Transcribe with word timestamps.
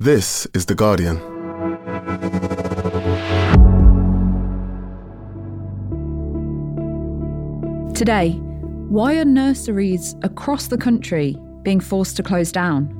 This 0.00 0.46
is 0.54 0.66
The 0.66 0.76
Guardian. 0.76 1.16
Today, 7.94 8.30
why 8.90 9.16
are 9.18 9.24
nurseries 9.24 10.14
across 10.22 10.68
the 10.68 10.78
country 10.78 11.36
being 11.64 11.80
forced 11.80 12.16
to 12.18 12.22
close 12.22 12.52
down? 12.52 12.97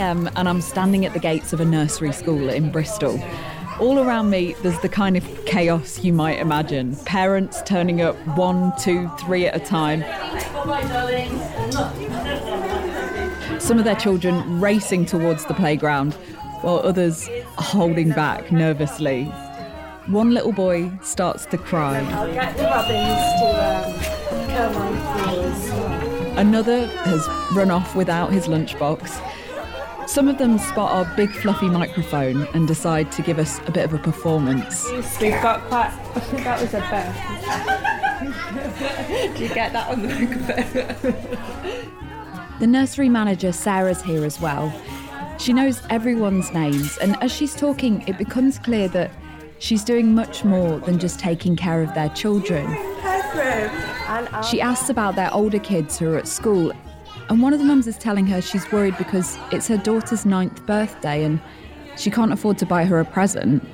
9am 0.00 0.32
and 0.36 0.48
I'm 0.48 0.62
standing 0.62 1.04
at 1.04 1.12
the 1.12 1.18
gates 1.18 1.52
of 1.52 1.60
a 1.60 1.64
nursery 1.64 2.12
school 2.12 2.48
in 2.48 2.70
Bristol. 2.70 3.22
All 3.78 3.98
around 3.98 4.30
me, 4.30 4.54
there's 4.62 4.78
the 4.80 4.88
kind 4.88 5.16
of 5.16 5.44
chaos 5.44 6.02
you 6.02 6.12
might 6.12 6.38
imagine. 6.38 6.96
Parents 7.04 7.62
turning 7.66 8.00
up 8.00 8.16
one, 8.36 8.72
two, 8.78 9.10
three 9.18 9.46
at 9.46 9.54
a 9.54 9.60
time. 9.60 10.00
Some 13.60 13.78
of 13.78 13.84
their 13.84 13.96
children 13.96 14.60
racing 14.60 15.04
towards 15.06 15.44
the 15.44 15.54
playground, 15.54 16.14
while 16.62 16.80
others 16.80 17.28
are 17.58 17.64
holding 17.64 18.10
back 18.10 18.50
nervously. 18.50 19.24
One 20.06 20.32
little 20.32 20.52
boy 20.52 20.90
starts 21.02 21.46
to 21.46 21.58
cry. 21.58 22.00
I'll 22.00 22.32
get 22.32 22.56
the 22.56 22.64
robins 22.64 23.20
to 23.40 23.48
um, 23.68 24.48
come 24.48 24.76
on 24.76 25.28
floors. 25.28 26.38
Another 26.38 26.86
has 26.86 27.28
run 27.54 27.70
off 27.70 27.94
without 27.94 28.32
his 28.32 28.46
lunchbox. 28.46 29.29
Some 30.10 30.26
of 30.26 30.38
them 30.38 30.58
spot 30.58 30.90
our 30.90 31.04
big 31.14 31.30
fluffy 31.30 31.68
microphone 31.68 32.42
and 32.52 32.66
decide 32.66 33.12
to 33.12 33.22
give 33.22 33.38
us 33.38 33.60
a 33.68 33.70
bit 33.70 33.84
of 33.84 33.94
a 33.94 33.98
performance. 33.98 34.84
We've 35.20 35.40
got 35.40 35.60
quite. 35.68 35.92
that 36.32 36.60
was 36.60 36.74
a 36.74 36.80
bird. 36.80 37.14
Do 39.36 39.42
you 39.44 39.54
get 39.54 39.72
that 39.72 39.86
on 39.86 40.02
the 40.02 40.08
microphone? 40.08 41.92
The 42.58 42.66
nursery 42.66 43.08
manager, 43.08 43.52
Sarah's 43.52 44.02
here 44.02 44.24
as 44.24 44.40
well. 44.40 44.74
She 45.38 45.52
knows 45.52 45.80
everyone's 45.90 46.52
names, 46.52 46.98
and 46.98 47.16
as 47.22 47.32
she's 47.32 47.54
talking, 47.54 48.02
it 48.08 48.18
becomes 48.18 48.58
clear 48.58 48.88
that 48.88 49.12
she's 49.60 49.84
doing 49.84 50.12
much 50.12 50.44
more 50.44 50.80
than 50.80 50.98
just 50.98 51.20
taking 51.20 51.54
care 51.54 51.84
of 51.84 51.94
their 51.94 52.08
children. 52.08 52.66
She 54.50 54.60
asks 54.60 54.90
about 54.90 55.14
their 55.14 55.32
older 55.32 55.60
kids 55.60 56.00
who 56.00 56.12
are 56.12 56.18
at 56.18 56.26
school, 56.26 56.72
and 57.30 57.40
one 57.40 57.52
of 57.52 57.60
the 57.60 57.64
mums 57.64 57.86
is 57.86 57.96
telling 57.96 58.26
her 58.26 58.42
she's 58.42 58.70
worried 58.72 58.98
because 58.98 59.38
it's 59.52 59.68
her 59.68 59.76
daughter's 59.76 60.26
ninth 60.26 60.66
birthday 60.66 61.22
and 61.22 61.40
she 61.96 62.10
can't 62.10 62.32
afford 62.32 62.58
to 62.58 62.66
buy 62.66 62.84
her 62.84 62.98
a 62.98 63.04
present. 63.04 63.66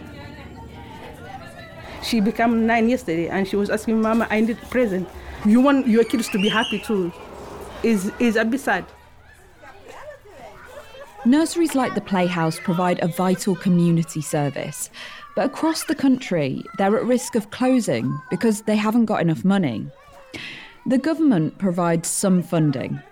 She 2.02 2.20
became 2.20 2.66
nine 2.66 2.90
yesterday 2.90 3.28
and 3.28 3.48
she 3.48 3.56
was 3.56 3.70
asking, 3.70 4.02
Mama, 4.02 4.26
I 4.30 4.40
need 4.40 4.50
a 4.50 4.66
present. 4.66 5.08
You 5.46 5.62
want 5.62 5.86
your 5.88 6.04
kids 6.04 6.28
to 6.28 6.38
be 6.38 6.50
happy 6.50 6.80
too. 6.80 7.10
Is 7.82 8.12
is 8.18 8.36
a 8.36 8.44
bit 8.44 8.60
sad. 8.60 8.84
Nurseries 11.24 11.74
like 11.74 11.94
the 11.94 12.00
Playhouse 12.02 12.60
provide 12.60 13.02
a 13.02 13.08
vital 13.08 13.56
community 13.56 14.20
service, 14.20 14.90
but 15.34 15.46
across 15.46 15.84
the 15.84 15.94
country, 15.94 16.62
they're 16.76 16.96
at 16.96 17.04
risk 17.04 17.34
of 17.34 17.50
closing 17.50 18.20
because 18.30 18.62
they 18.62 18.76
haven't 18.76 19.06
got 19.06 19.22
enough 19.22 19.44
money. 19.44 19.86
The 20.86 20.98
government 20.98 21.58
provides 21.58 22.08
some 22.08 22.42
funding. 22.44 23.02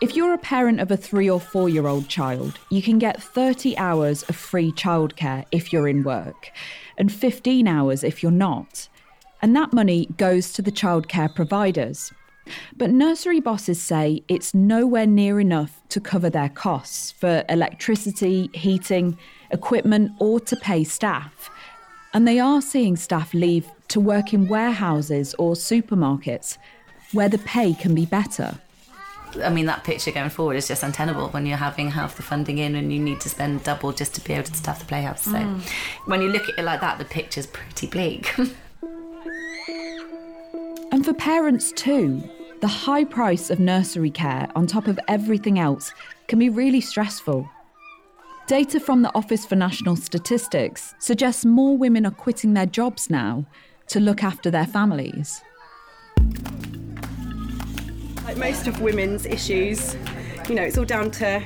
If 0.00 0.16
you're 0.16 0.32
a 0.32 0.38
parent 0.38 0.80
of 0.80 0.90
a 0.90 0.96
three 0.96 1.28
or 1.28 1.38
four 1.38 1.68
year 1.68 1.86
old 1.86 2.08
child, 2.08 2.58
you 2.70 2.80
can 2.80 2.98
get 2.98 3.22
30 3.22 3.76
hours 3.76 4.22
of 4.22 4.34
free 4.34 4.72
childcare 4.72 5.44
if 5.52 5.74
you're 5.74 5.88
in 5.88 6.04
work, 6.04 6.50
and 6.96 7.12
15 7.12 7.68
hours 7.68 8.02
if 8.02 8.22
you're 8.22 8.32
not. 8.32 8.88
And 9.42 9.54
that 9.54 9.74
money 9.74 10.06
goes 10.16 10.54
to 10.54 10.62
the 10.62 10.72
childcare 10.72 11.34
providers. 11.34 12.14
But 12.74 12.88
nursery 12.88 13.40
bosses 13.40 13.80
say 13.82 14.22
it's 14.26 14.54
nowhere 14.54 15.06
near 15.06 15.38
enough 15.38 15.82
to 15.90 16.00
cover 16.00 16.30
their 16.30 16.48
costs 16.48 17.12
for 17.12 17.44
electricity, 17.50 18.48
heating, 18.54 19.18
equipment, 19.50 20.12
or 20.18 20.40
to 20.40 20.56
pay 20.56 20.82
staff. 20.82 21.50
And 22.14 22.26
they 22.26 22.40
are 22.40 22.62
seeing 22.62 22.96
staff 22.96 23.34
leave 23.34 23.68
to 23.88 24.00
work 24.00 24.32
in 24.32 24.48
warehouses 24.48 25.34
or 25.34 25.52
supermarkets 25.52 26.56
where 27.12 27.28
the 27.28 27.38
pay 27.38 27.74
can 27.74 27.94
be 27.94 28.06
better. 28.06 28.58
I 29.42 29.50
mean, 29.50 29.66
that 29.66 29.84
picture 29.84 30.10
going 30.10 30.30
forward 30.30 30.56
is 30.56 30.66
just 30.66 30.82
untenable 30.82 31.28
when 31.28 31.46
you're 31.46 31.56
having 31.56 31.90
half 31.90 32.16
the 32.16 32.22
funding 32.22 32.58
in 32.58 32.74
and 32.74 32.92
you 32.92 32.98
need 32.98 33.20
to 33.20 33.28
spend 33.28 33.62
double 33.64 33.92
just 33.92 34.14
to 34.14 34.20
be 34.20 34.32
able 34.32 34.44
to 34.44 34.54
staff 34.54 34.78
the 34.80 34.86
playhouse. 34.86 35.22
So 35.22 35.32
mm. 35.32 35.60
when 36.06 36.22
you 36.22 36.28
look 36.28 36.48
at 36.48 36.58
it 36.58 36.64
like 36.64 36.80
that, 36.80 36.98
the 36.98 37.04
picture's 37.04 37.46
pretty 37.46 37.86
bleak. 37.86 38.34
And 40.92 41.04
for 41.04 41.14
parents 41.14 41.72
too, 41.72 42.22
the 42.60 42.68
high 42.68 43.04
price 43.04 43.48
of 43.48 43.60
nursery 43.60 44.10
care 44.10 44.48
on 44.56 44.66
top 44.66 44.88
of 44.88 44.98
everything 45.06 45.58
else 45.58 45.94
can 46.26 46.38
be 46.38 46.48
really 46.48 46.80
stressful. 46.80 47.48
Data 48.48 48.80
from 48.80 49.02
the 49.02 49.14
Office 49.14 49.46
for 49.46 49.54
National 49.54 49.94
Statistics 49.94 50.94
suggests 50.98 51.44
more 51.44 51.76
women 51.76 52.04
are 52.04 52.10
quitting 52.10 52.54
their 52.54 52.66
jobs 52.66 53.08
now 53.08 53.46
to 53.86 54.00
look 54.00 54.24
after 54.24 54.50
their 54.50 54.66
families. 54.66 55.40
Like 58.24 58.36
most 58.36 58.66
of 58.66 58.80
women's 58.80 59.26
issues, 59.26 59.96
you 60.48 60.54
know, 60.54 60.62
it's 60.62 60.78
all 60.78 60.84
down 60.84 61.10
to 61.12 61.42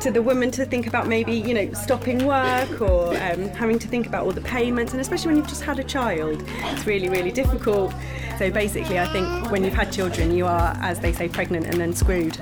to 0.00 0.10
the 0.10 0.22
woman 0.22 0.50
to 0.52 0.64
think 0.64 0.86
about 0.86 1.08
maybe 1.08 1.32
you 1.32 1.54
know 1.54 1.72
stopping 1.72 2.26
work 2.26 2.80
or 2.80 3.16
um, 3.16 3.48
having 3.50 3.78
to 3.78 3.88
think 3.88 4.06
about 4.06 4.24
all 4.24 4.32
the 4.32 4.40
payments, 4.42 4.92
and 4.92 5.00
especially 5.00 5.28
when 5.28 5.36
you've 5.36 5.48
just 5.48 5.62
had 5.62 5.78
a 5.78 5.84
child, 5.84 6.42
it's 6.46 6.86
really 6.86 7.08
really 7.08 7.32
difficult. 7.32 7.92
So 8.38 8.50
basically, 8.50 8.98
I 8.98 9.06
think 9.12 9.50
when 9.50 9.64
you've 9.64 9.74
had 9.74 9.90
children, 9.90 10.36
you 10.36 10.46
are, 10.46 10.76
as 10.80 11.00
they 11.00 11.12
say, 11.12 11.28
pregnant 11.28 11.66
and 11.66 11.80
then 11.80 11.94
screwed. 11.94 12.36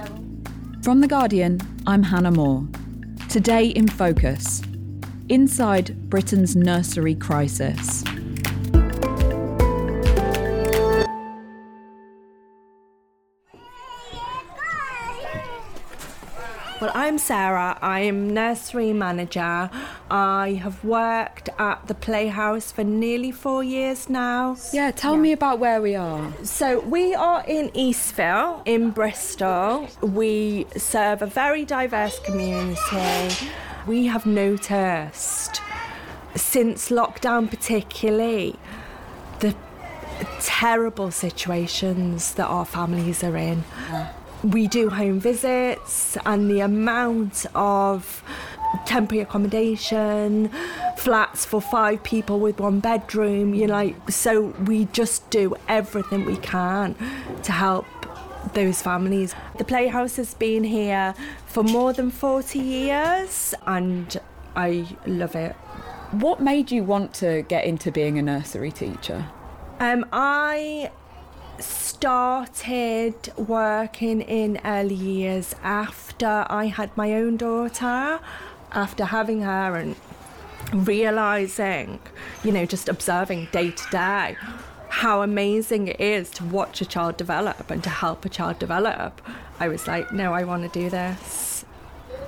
From 0.82 1.00
The 1.00 1.08
Guardian, 1.08 1.60
I'm 1.86 2.02
Hannah 2.02 2.32
Moore. 2.32 2.66
Today 3.28 3.68
in 3.68 3.88
Focus 3.88 4.60
Inside 5.28 6.10
Britain's 6.10 6.54
Nursery 6.54 7.14
Crisis. 7.14 8.04
Well, 16.84 16.92
I'm 16.94 17.16
Sarah. 17.16 17.78
I 17.80 18.00
am 18.00 18.34
nursery 18.34 18.92
manager. 18.92 19.70
I 20.10 20.60
have 20.62 20.84
worked 20.84 21.48
at 21.58 21.86
the 21.86 21.94
Playhouse 21.94 22.72
for 22.72 22.84
nearly 22.84 23.30
four 23.30 23.64
years 23.64 24.10
now. 24.10 24.58
Yeah, 24.70 24.90
tell 24.90 25.16
me 25.16 25.32
about 25.32 25.60
where 25.60 25.80
we 25.80 25.94
are. 25.94 26.30
So 26.42 26.80
we 26.80 27.14
are 27.14 27.42
in 27.48 27.70
Eastville 27.70 28.60
in 28.66 28.90
Bristol. 28.90 29.88
We 30.02 30.66
serve 30.76 31.22
a 31.22 31.26
very 31.26 31.64
diverse 31.64 32.18
community. 32.18 33.48
We 33.86 34.04
have 34.08 34.26
noticed 34.26 35.62
since 36.34 36.90
lockdown, 36.90 37.48
particularly, 37.48 38.56
the 39.40 39.54
terrible 40.40 41.10
situations 41.10 42.34
that 42.34 42.44
our 42.44 42.66
families 42.66 43.24
are 43.24 43.38
in. 43.38 43.64
We 44.44 44.68
do 44.68 44.90
home 44.90 45.20
visits, 45.20 46.18
and 46.26 46.50
the 46.50 46.60
amount 46.60 47.46
of 47.54 48.22
temporary 48.84 49.22
accommodation, 49.22 50.50
flats 50.98 51.44
for 51.44 51.60
five 51.60 52.02
people 52.02 52.40
with 52.40 52.60
one 52.60 52.80
bedroom, 52.80 53.54
you 53.54 53.66
know, 53.66 53.94
so 54.08 54.48
we 54.66 54.84
just 54.86 55.30
do 55.30 55.56
everything 55.68 56.24
we 56.26 56.36
can 56.36 56.94
to 57.42 57.52
help 57.52 57.86
those 58.52 58.82
families. 58.82 59.34
The 59.56 59.64
Playhouse 59.64 60.16
has 60.16 60.34
been 60.34 60.64
here 60.64 61.14
for 61.46 61.62
more 61.62 61.92
than 61.92 62.10
40 62.10 62.58
years, 62.58 63.54
and 63.66 64.20
I 64.54 64.86
love 65.06 65.34
it. 65.34 65.54
What 66.10 66.40
made 66.40 66.70
you 66.70 66.84
want 66.84 67.14
to 67.14 67.42
get 67.42 67.64
into 67.64 67.90
being 67.90 68.18
a 68.18 68.22
nursery 68.22 68.70
teacher? 68.70 69.26
Um, 69.80 70.06
I 70.12 70.90
started 71.58 73.14
working 73.36 74.20
in 74.20 74.60
early 74.64 74.94
years 74.94 75.54
after 75.62 76.46
I 76.48 76.66
had 76.66 76.96
my 76.96 77.14
own 77.14 77.36
daughter, 77.36 78.20
after 78.72 79.04
having 79.06 79.42
her 79.42 79.76
and 79.76 79.96
realizing, 80.72 82.00
you 82.42 82.52
know, 82.52 82.66
just 82.66 82.88
observing 82.88 83.48
day 83.52 83.70
to 83.70 83.90
day 83.90 84.36
how 84.88 85.22
amazing 85.22 85.88
it 85.88 86.00
is 86.00 86.30
to 86.30 86.44
watch 86.44 86.80
a 86.80 86.86
child 86.86 87.16
develop 87.16 87.70
and 87.70 87.82
to 87.82 87.90
help 87.90 88.24
a 88.24 88.28
child 88.28 88.58
develop. 88.60 89.20
I 89.58 89.68
was 89.68 89.88
like, 89.88 90.12
no, 90.12 90.32
I 90.32 90.44
want 90.44 90.62
to 90.62 90.80
do 90.80 90.88
this. 90.88 91.64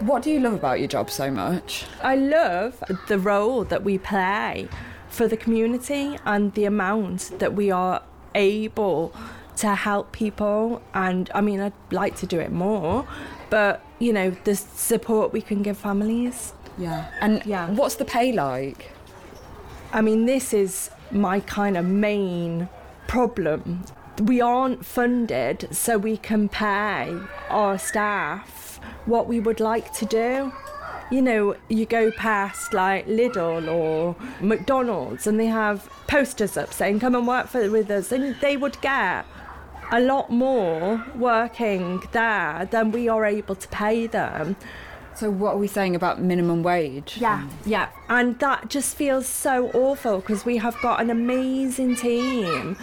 What 0.01 0.23
do 0.23 0.31
you 0.31 0.41
love 0.41 0.55
about 0.55 0.81
your 0.81 0.89
job 0.89 1.11
so 1.11 1.31
much? 1.31 1.87
I 2.03 2.17
love 2.17 2.83
the 3.07 3.19
role 3.19 3.65
that 3.65 3.85
we 3.85 3.99
play 3.99 4.69
for 5.09 5.29
the 5.29 5.37
community 5.37 6.19
and 6.25 6.53
the 6.55 6.65
amount 6.65 7.39
that 7.39 7.55
we 7.55 7.71
are 7.71 8.03
able 8.37 9.13
to 9.57 9.75
help 9.75 10.13
people. 10.13 10.83
And 10.95 11.31
I 11.35 11.41
mean, 11.41 11.61
I'd 11.61 11.73
like 11.91 12.17
to 12.17 12.27
do 12.27 12.39
it 12.39 12.53
more, 12.53 13.07
but 13.51 13.83
you 13.99 14.13
know, 14.13 14.31
the 14.45 14.55
support 14.55 15.33
we 15.33 15.41
can 15.41 15.63
give 15.63 15.79
families. 15.79 16.53
Yeah. 16.79 17.07
And 17.21 17.43
Yeah. 17.47 17.71
what's 17.71 17.97
the 17.97 18.05
pay 18.05 18.33
like? 18.33 18.93
I 19.93 20.03
mean, 20.03 20.27
this 20.27 20.53
is 20.53 20.91
my 21.11 21.41
kind 21.41 21.77
of 21.77 21.85
main 21.87 22.69
problem. 23.07 23.85
We 24.23 24.41
aren't 24.41 24.85
funded 24.85 25.69
so 25.75 25.97
we 25.97 26.17
can 26.17 26.49
pay 26.49 27.17
our 27.49 27.79
staff 27.79 28.81
what 29.07 29.27
we 29.29 29.41
would 29.41 29.61
like 29.61 29.93
to 29.95 30.05
do. 30.05 30.53
You 31.11 31.23
know, 31.23 31.57
you 31.69 31.87
go 31.87 32.11
past 32.11 32.73
like 32.75 33.07
Lidl 33.07 33.73
or 33.73 34.17
McDonald's 34.41 35.27
and 35.27 35.39
they 35.39 35.47
have 35.47 35.89
posters 36.09 36.57
up 36.57 36.73
saying, 36.73 37.01
come 37.01 37.15
and 37.15 37.27
work 37.27 37.47
for, 37.47 37.71
with 37.71 37.91
us, 37.91 38.11
and 38.11 38.35
they 38.41 38.57
would 38.57 38.81
get 38.81 39.25
a 39.93 40.01
lot 40.01 40.31
more 40.31 41.05
working 41.15 42.03
there 42.13 42.67
than 42.71 42.91
we 42.91 43.09
are 43.09 43.25
able 43.25 43.55
to 43.55 43.69
pay 43.69 44.07
them. 44.09 44.57
So 45.15 45.31
what 45.31 45.55
are 45.55 45.59
we 45.59 45.69
saying 45.69 45.97
about 45.97 46.21
minimum 46.21 46.63
wage? 46.63 47.17
Yeah, 47.19 47.49
yeah. 47.65 47.89
And 48.09 48.39
that 48.41 48.69
just 48.69 48.97
feels 48.97 49.27
so 49.27 49.71
awful 49.71 50.19
because 50.21 50.45
we 50.45 50.59
have 50.59 50.79
got 50.83 51.01
an 51.01 51.09
amazing 51.09 51.97
team 51.97 52.77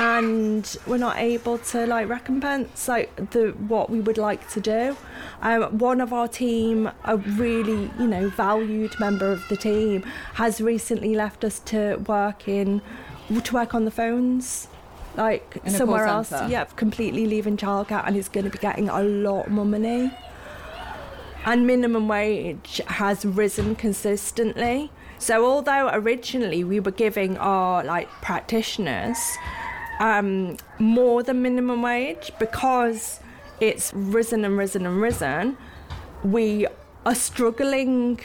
and 0.00 0.78
we're 0.86 0.96
not 0.96 1.18
able 1.18 1.58
to 1.58 1.86
like 1.86 2.08
recompense 2.08 2.88
like 2.88 3.14
the 3.32 3.50
what 3.68 3.90
we 3.90 4.00
would 4.00 4.16
like 4.16 4.48
to 4.50 4.58
do. 4.58 4.96
Um, 5.42 5.78
one 5.78 6.00
of 6.00 6.10
our 6.14 6.26
team, 6.26 6.90
a 7.04 7.18
really 7.18 7.90
you 7.98 8.06
know 8.06 8.30
valued 8.30 8.98
member 8.98 9.30
of 9.30 9.46
the 9.48 9.56
team, 9.56 10.02
has 10.34 10.60
recently 10.60 11.14
left 11.14 11.44
us 11.44 11.60
to 11.66 11.96
work 12.06 12.48
in 12.48 12.80
to 13.44 13.54
work 13.54 13.74
on 13.74 13.84
the 13.84 13.90
phones. 13.90 14.68
Like 15.16 15.58
somewhere 15.66 16.06
else, 16.06 16.30
yeah, 16.48 16.64
completely 16.64 17.26
leaving 17.26 17.58
childcare, 17.58 18.06
and 18.06 18.16
is 18.16 18.30
going 18.30 18.44
to 18.44 18.50
be 18.50 18.58
getting 18.58 18.88
a 18.88 19.02
lot 19.02 19.50
more 19.50 19.66
money 19.66 20.10
and 21.44 21.66
minimum 21.66 22.06
wage 22.06 22.82
has 22.86 23.24
risen 23.24 23.74
consistently. 23.74 24.90
So 25.18 25.44
although 25.44 25.88
originally 25.92 26.64
we 26.64 26.80
were 26.80 26.90
giving 26.90 27.36
our 27.38 27.82
like 27.82 28.08
practitioners 28.22 29.18
um, 30.00 30.56
more 30.78 31.22
than 31.22 31.42
minimum 31.42 31.82
wage 31.82 32.32
because 32.40 33.20
it's 33.60 33.92
risen 33.94 34.44
and 34.44 34.56
risen 34.58 34.86
and 34.86 35.00
risen, 35.00 35.56
we 36.24 36.66
are 37.06 37.14
struggling, 37.14 38.20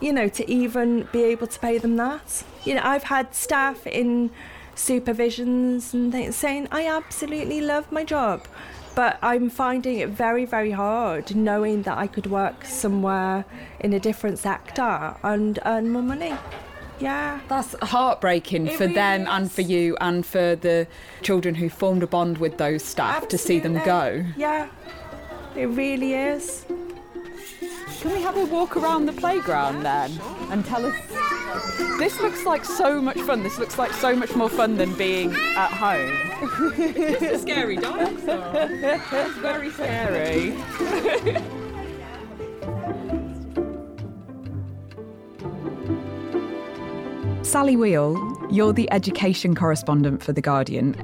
you 0.00 0.12
know, 0.12 0.28
to 0.28 0.48
even 0.50 1.08
be 1.12 1.24
able 1.24 1.46
to 1.46 1.58
pay 1.58 1.78
them 1.78 1.96
that. 1.96 2.44
You 2.64 2.74
know, 2.74 2.82
I've 2.84 3.04
had 3.04 3.34
staff 3.34 3.86
in 3.86 4.30
supervisions 4.76 5.94
and 5.94 6.34
saying, 6.34 6.68
I 6.70 6.86
absolutely 6.86 7.60
love 7.60 7.90
my 7.90 8.04
job. 8.04 8.46
But 8.94 9.18
I'm 9.22 9.50
finding 9.50 9.98
it 9.98 10.10
very, 10.10 10.44
very 10.44 10.70
hard 10.70 11.34
knowing 11.34 11.82
that 11.82 11.98
I 11.98 12.06
could 12.06 12.26
work 12.26 12.64
somewhere 12.64 13.44
in 13.80 13.92
a 13.92 13.98
different 13.98 14.38
sector 14.38 15.16
and 15.22 15.58
earn 15.64 15.90
more 15.90 16.02
money. 16.02 16.34
Yeah. 17.00 17.40
That's 17.48 17.74
heartbreaking 17.82 18.68
It 18.68 18.76
for 18.76 18.86
them 18.86 19.22
really 19.22 19.32
and 19.32 19.52
for 19.52 19.62
you 19.62 19.96
and 20.00 20.24
for 20.24 20.56
the 20.56 20.86
children 21.22 21.54
who 21.54 21.68
formed 21.68 22.02
a 22.02 22.06
bond 22.06 22.38
with 22.38 22.58
those 22.58 22.84
staff 22.84 23.28
to 23.28 23.38
see 23.38 23.58
them 23.58 23.80
go. 23.84 24.24
Yeah. 24.36 24.68
It 25.56 25.66
really 25.66 26.14
is. 26.14 26.64
Can 28.00 28.12
we 28.12 28.20
have 28.20 28.36
a 28.36 28.44
walk 28.44 28.76
around 28.76 29.06
the 29.06 29.12
playground 29.12 29.82
then 29.82 30.10
and 30.50 30.64
tell 30.64 30.84
us? 30.84 30.94
This 31.98 32.20
looks 32.20 32.44
like 32.44 32.64
so 32.64 33.00
much 33.00 33.18
fun. 33.20 33.42
This 33.42 33.58
looks 33.58 33.78
like 33.78 33.92
so 33.92 34.14
much 34.14 34.34
more 34.34 34.50
fun 34.50 34.76
than 34.76 34.94
being 34.96 35.34
at 35.34 35.70
home. 35.70 36.12
it's 36.76 37.22
a 37.22 37.38
scary 37.38 37.76
dinosaur. 37.76 38.52
It's 38.54 39.36
very 39.38 39.70
scary. 39.70 41.44
Sally 47.54 47.76
Weale, 47.76 48.18
you're 48.50 48.72
the 48.72 48.90
education 48.90 49.54
correspondent 49.54 50.24
for 50.24 50.32
The 50.32 50.40
Guardian. 50.40 50.96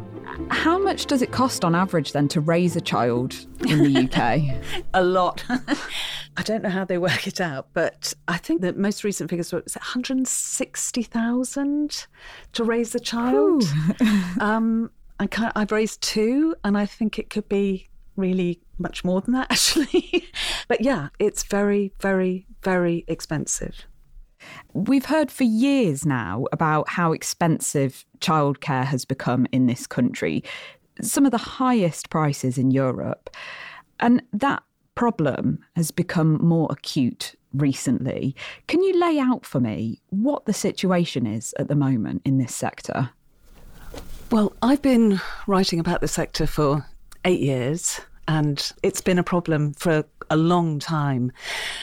How 0.51 0.81
much 0.81 1.07
does 1.07 1.23
it 1.23 1.31
cost 1.31 1.65
on 1.65 1.77
average 1.77 2.11
then 2.11 2.27
to 2.27 2.41
raise 2.41 2.75
a 2.75 2.81
child 2.81 3.47
in 3.69 3.85
the 3.85 4.03
UK? 4.03 4.61
a 4.95 5.05
lot. 5.05 5.45
I 5.49 6.43
don't 6.43 6.63
know 6.63 6.69
how 6.69 6.85
they 6.85 6.99
work 6.99 7.29
it 7.29 7.41
out, 7.41 7.69
but 7.73 8.15
I 8.27 8.37
think 8.37 8.63
the 8.63 8.73
most 8.73 9.05
recent 9.05 9.31
figures 9.31 9.53
were 9.53 9.63
was 9.63 9.77
160,000 9.77 12.07
to 12.55 12.65
raise 12.65 12.97
a 12.97 13.01
child. 13.01 13.63
um, 14.41 14.91
I 15.21 15.29
can't, 15.29 15.53
I've 15.55 15.71
raised 15.71 16.03
two, 16.03 16.57
and 16.65 16.77
I 16.77 16.85
think 16.85 17.21
it 17.21 17.31
could 17.31 17.49
be 17.49 17.89
really 18.17 18.61
much 18.77 19.05
more 19.05 19.21
than 19.21 19.35
that, 19.35 19.53
actually. 19.53 20.29
but 20.67 20.81
yeah, 20.81 21.11
it's 21.21 21.45
very, 21.45 21.93
very, 22.01 22.49
very 22.65 23.05
expensive. 23.07 23.87
We've 24.73 25.07
heard 25.07 25.31
for 25.31 25.45
years 25.45 26.07
now 26.07 26.47
about 26.53 26.89
how 26.89 27.13
expensive 27.13 28.05
childcare 28.21 28.85
has 28.85 29.05
become 29.05 29.47
in 29.53 29.67
this 29.67 29.87
country, 29.87 30.45
some 31.01 31.25
of 31.25 31.33
the 31.33 31.39
highest 31.39 32.11
prices 32.11 32.59
in 32.59 32.71
Europe. 32.71 33.31
And 33.99 34.23
that 34.33 34.63
problem 34.95 35.59
has 35.77 35.91
become 35.91 36.35
more 36.45 36.69
acute 36.71 37.35
recently. 37.55 38.35
Can 38.67 38.83
you 38.83 38.99
lay 38.99 39.19
out 39.19 39.45
for 39.45 39.61
me 39.61 40.01
what 40.11 40.45
the 40.47 40.53
situation 40.53 41.27
is 41.27 41.55
at 41.59 41.69
the 41.69 41.75
moment 41.75 42.23
in 42.25 42.39
this 42.39 42.55
sector? 42.55 43.11
Well, 44.31 44.53
I've 44.63 44.83
been 44.83 45.21
writing 45.47 45.81
about 45.81 46.01
the 46.01 46.09
sector 46.09 46.47
for 46.47 46.87
eight 47.25 47.41
years, 47.41 48.01
and 48.31 48.73
it's 48.85 49.01
been 49.01 49.19
a 49.19 49.25
problem 49.25 49.75
for 49.75 50.05
a 50.31 50.37
long 50.37 50.79
time. 50.79 51.33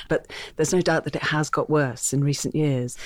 But 0.08 0.32
there's 0.56 0.74
no 0.74 0.80
doubt 0.80 1.04
that 1.04 1.14
it 1.18 1.24
has 1.24 1.50
got 1.50 1.70
worse 1.70 2.14
in 2.14 2.24
recent 2.24 2.56
years. 2.56 2.98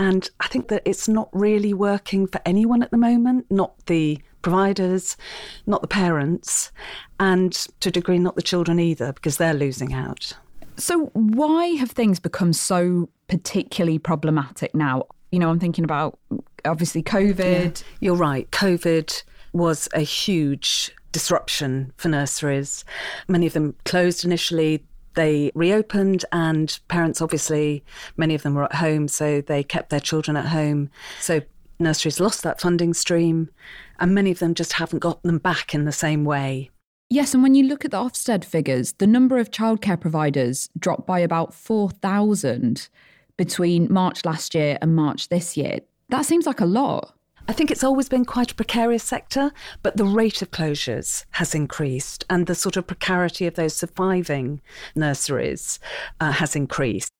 And 0.00 0.28
I 0.40 0.48
think 0.48 0.66
that 0.66 0.82
it's 0.84 1.06
not 1.06 1.28
really 1.32 1.72
working 1.72 2.26
for 2.26 2.40
anyone 2.44 2.82
at 2.82 2.90
the 2.90 2.96
moment, 2.96 3.46
not 3.50 3.86
the 3.86 4.18
providers, 4.42 5.16
not 5.64 5.80
the 5.80 5.86
parents, 5.86 6.72
and 7.20 7.52
to 7.78 7.90
a 7.90 7.92
degree, 7.92 8.18
not 8.18 8.34
the 8.34 8.42
children 8.42 8.80
either, 8.80 9.12
because 9.12 9.36
they're 9.36 9.54
losing 9.54 9.92
out. 9.92 10.32
So, 10.76 11.06
why 11.12 11.66
have 11.76 11.92
things 11.92 12.18
become 12.18 12.52
so 12.52 13.08
particularly 13.28 14.00
problematic 14.00 14.74
now? 14.74 15.04
You 15.30 15.38
know, 15.38 15.50
I'm 15.50 15.60
thinking 15.60 15.84
about 15.84 16.18
obviously 16.64 17.04
COVID. 17.04 17.80
You're 18.00 18.16
right. 18.16 18.50
COVID 18.50 19.22
was 19.52 19.88
a 19.94 20.00
huge 20.00 20.92
disruption 21.18 21.92
for 21.96 22.08
nurseries. 22.08 22.84
Many 23.26 23.48
of 23.48 23.52
them 23.52 23.74
closed 23.84 24.24
initially. 24.24 24.84
They 25.14 25.50
reopened, 25.56 26.24
and 26.30 26.78
parents 26.86 27.20
obviously, 27.20 27.82
many 28.16 28.36
of 28.36 28.44
them 28.44 28.54
were 28.54 28.62
at 28.62 28.76
home, 28.76 29.08
so 29.08 29.40
they 29.40 29.64
kept 29.64 29.90
their 29.90 29.98
children 29.98 30.36
at 30.36 30.46
home. 30.46 30.90
So 31.18 31.40
nurseries 31.80 32.20
lost 32.20 32.44
that 32.44 32.60
funding 32.60 32.94
stream, 32.94 33.50
and 33.98 34.14
many 34.14 34.30
of 34.30 34.38
them 34.38 34.54
just 34.54 34.74
haven't 34.74 35.00
got 35.00 35.20
them 35.24 35.38
back 35.38 35.74
in 35.74 35.86
the 35.86 35.92
same 36.06 36.24
way. 36.24 36.70
Yes, 37.10 37.34
and 37.34 37.42
when 37.42 37.56
you 37.56 37.66
look 37.66 37.84
at 37.84 37.90
the 37.90 37.96
Ofsted 37.96 38.44
figures, 38.44 38.92
the 38.92 39.06
number 39.08 39.38
of 39.38 39.50
childcare 39.50 40.00
providers 40.00 40.70
dropped 40.78 41.04
by 41.04 41.18
about 41.18 41.52
4,000 41.52 42.88
between 43.36 43.92
March 43.92 44.24
last 44.24 44.54
year 44.54 44.78
and 44.80 44.94
March 44.94 45.30
this 45.30 45.56
year. 45.56 45.80
That 46.10 46.26
seems 46.26 46.46
like 46.46 46.60
a 46.60 46.66
lot. 46.66 47.17
I 47.48 47.54
think 47.54 47.70
it's 47.70 47.82
always 47.82 48.10
been 48.10 48.26
quite 48.26 48.52
a 48.52 48.54
precarious 48.54 49.02
sector, 49.02 49.52
but 49.82 49.96
the 49.96 50.04
rate 50.04 50.42
of 50.42 50.50
closures 50.50 51.24
has 51.30 51.54
increased 51.54 52.26
and 52.28 52.46
the 52.46 52.54
sort 52.54 52.76
of 52.76 52.86
precarity 52.86 53.46
of 53.46 53.54
those 53.54 53.74
surviving 53.74 54.60
nurseries 54.94 55.80
uh, 56.20 56.32
has 56.32 56.54
increased. 56.54 57.10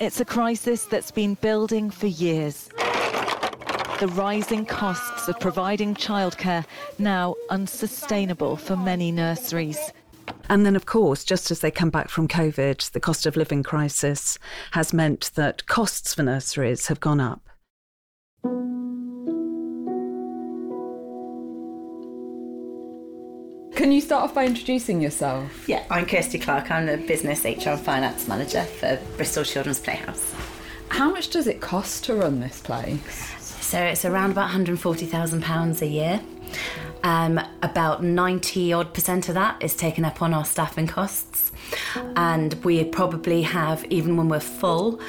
It's 0.00 0.18
a 0.18 0.24
crisis 0.24 0.86
that's 0.86 1.12
been 1.12 1.34
building 1.34 1.90
for 1.90 2.08
years. 2.08 2.68
The 4.00 4.10
rising 4.14 4.66
costs 4.66 5.28
of 5.28 5.38
providing 5.38 5.94
childcare 5.94 6.66
now 6.98 7.36
unsustainable 7.48 8.56
for 8.56 8.76
many 8.76 9.12
nurseries. 9.12 9.92
And 10.48 10.66
then, 10.66 10.74
of 10.74 10.86
course, 10.86 11.22
just 11.22 11.52
as 11.52 11.60
they 11.60 11.70
come 11.70 11.90
back 11.90 12.08
from 12.08 12.26
COVID, 12.26 12.90
the 12.90 13.00
cost 13.00 13.24
of 13.24 13.36
living 13.36 13.62
crisis 13.62 14.36
has 14.72 14.92
meant 14.92 15.30
that 15.36 15.66
costs 15.66 16.12
for 16.12 16.24
nurseries 16.24 16.88
have 16.88 16.98
gone 16.98 17.20
up. 17.20 17.45
Can 23.86 23.92
you 23.92 24.00
start 24.00 24.24
off 24.24 24.34
by 24.34 24.46
introducing 24.46 25.00
yourself? 25.00 25.68
Yeah, 25.68 25.84
I'm 25.88 26.06
Kirsty 26.06 26.40
Clark. 26.40 26.72
I'm 26.72 26.86
the 26.86 26.96
business 26.96 27.44
HR 27.44 27.68
and 27.68 27.80
finance 27.80 28.26
manager 28.26 28.64
for 28.64 28.98
Bristol 29.16 29.44
Children's 29.44 29.78
Playhouse. 29.78 30.34
How 30.88 31.08
much 31.08 31.30
does 31.30 31.46
it 31.46 31.60
cost 31.60 32.02
to 32.06 32.16
run 32.16 32.40
this 32.40 32.60
place? 32.60 33.00
So 33.64 33.80
it's 33.80 34.04
around 34.04 34.32
about 34.32 34.50
£140,000 34.50 35.82
a 35.82 35.86
year. 35.86 36.20
Um, 37.04 37.40
about 37.62 38.02
90 38.02 38.72
odd 38.72 38.92
percent 38.92 39.28
of 39.28 39.36
that 39.36 39.62
is 39.62 39.76
taken 39.76 40.04
up 40.04 40.20
on 40.20 40.34
our 40.34 40.44
staffing 40.44 40.88
costs. 40.88 41.52
And 42.16 42.54
we 42.64 42.82
probably 42.82 43.42
have, 43.42 43.84
even 43.84 44.16
when 44.16 44.28
we're 44.28 44.40
full, 44.40 45.00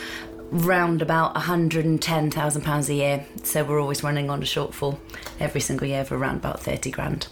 round 0.52 1.02
about 1.02 1.36
£110,000 1.36 2.90
a 2.90 2.94
year. 2.94 3.26
So 3.44 3.64
we're 3.64 3.80
always 3.80 4.04
running 4.04 4.30
on 4.30 4.42
a 4.42 4.46
shortfall 4.46 4.98
every 5.40 5.62
single 5.62 5.88
year 5.88 6.02
of 6.02 6.12
around 6.12 6.38
about 6.38 6.62
30 6.62 6.92
grand. 6.92 7.28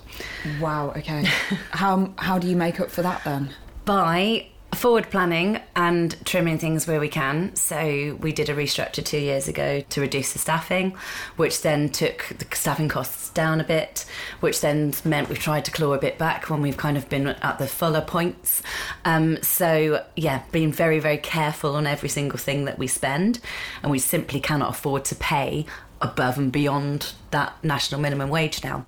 Wow, 0.60 0.92
okay. 0.98 1.24
how 1.72 2.14
how 2.18 2.40
do 2.40 2.48
you 2.48 2.56
make 2.56 2.80
up 2.80 2.90
for 2.90 3.02
that 3.02 3.24
then? 3.24 3.54
By 3.86 4.48
Forward 4.76 5.10
planning 5.10 5.60
and 5.76 6.16
trimming 6.26 6.60
things 6.60 6.86
where 6.86 7.00
we 7.00 7.10
can. 7.10 7.56
So 7.56 8.18
we 8.22 8.32
did 8.32 8.50
a 8.50 8.56
restructure 8.56 9.04
two 9.04 9.18
years 9.18 9.48
ago 9.48 9.82
to 9.82 10.02
reduce 10.02 10.34
the 10.34 10.40
staffing, 10.40 10.96
which 11.38 11.64
then 11.64 11.90
took 11.90 12.28
the 12.38 12.46
staffing 12.56 12.88
costs 12.88 13.32
down 13.32 13.60
a 13.60 13.64
bit, 13.64 14.06
which 14.42 14.62
then 14.62 14.94
meant 15.04 15.28
we've 15.28 15.40
tried 15.40 15.66
to 15.66 15.72
claw 15.72 15.94
a 15.94 15.98
bit 15.98 16.20
back 16.20 16.52
when 16.52 16.62
we've 16.62 16.78
kind 16.78 16.98
of 16.98 17.10
been 17.10 17.28
at 17.28 17.58
the 17.58 17.66
fuller 17.66 18.02
points. 18.02 18.62
Um, 19.06 19.42
so 19.42 20.06
yeah, 20.16 20.44
being 20.52 20.72
very 20.72 21.00
very 21.00 21.18
careful 21.18 21.76
on 21.76 21.88
every 21.88 22.10
single 22.10 22.38
thing 22.38 22.66
that 22.66 22.78
we 22.78 22.86
spend, 22.86 23.40
and 23.82 23.92
we 23.92 24.00
simply 24.00 24.40
cannot 24.40 24.70
afford 24.70 25.04
to 25.06 25.16
pay 25.16 25.66
above 26.00 26.38
and 26.38 26.52
beyond 26.52 27.14
that 27.32 27.56
national 27.64 28.02
minimum 28.02 28.30
wage 28.30 28.64
now. 28.64 28.86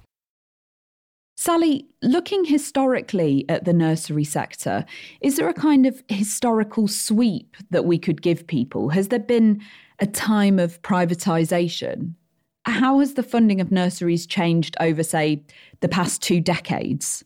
Sally, 1.40 1.86
looking 2.02 2.46
historically 2.46 3.46
at 3.48 3.64
the 3.64 3.72
nursery 3.72 4.24
sector, 4.24 4.84
is 5.22 5.38
there 5.38 5.48
a 5.48 5.54
kind 5.54 5.86
of 5.86 6.04
historical 6.10 6.88
sweep 6.88 7.56
that 7.70 7.86
we 7.86 8.00
could 8.00 8.24
give 8.24 8.48
people? 8.48 8.90
Has 8.90 9.10
there 9.10 9.20
been 9.20 9.62
a 10.00 10.08
time 10.08 10.58
of 10.58 10.82
privatisation? 10.82 12.16
How 12.66 12.98
has 13.00 13.14
the 13.14 13.22
funding 13.22 13.62
of 13.62 13.72
nurseries 13.72 14.26
changed 14.26 14.76
over, 14.80 15.04
say, 15.04 15.44
the 15.82 15.88
past 15.88 16.24
two 16.24 16.42
decades? 16.42 17.24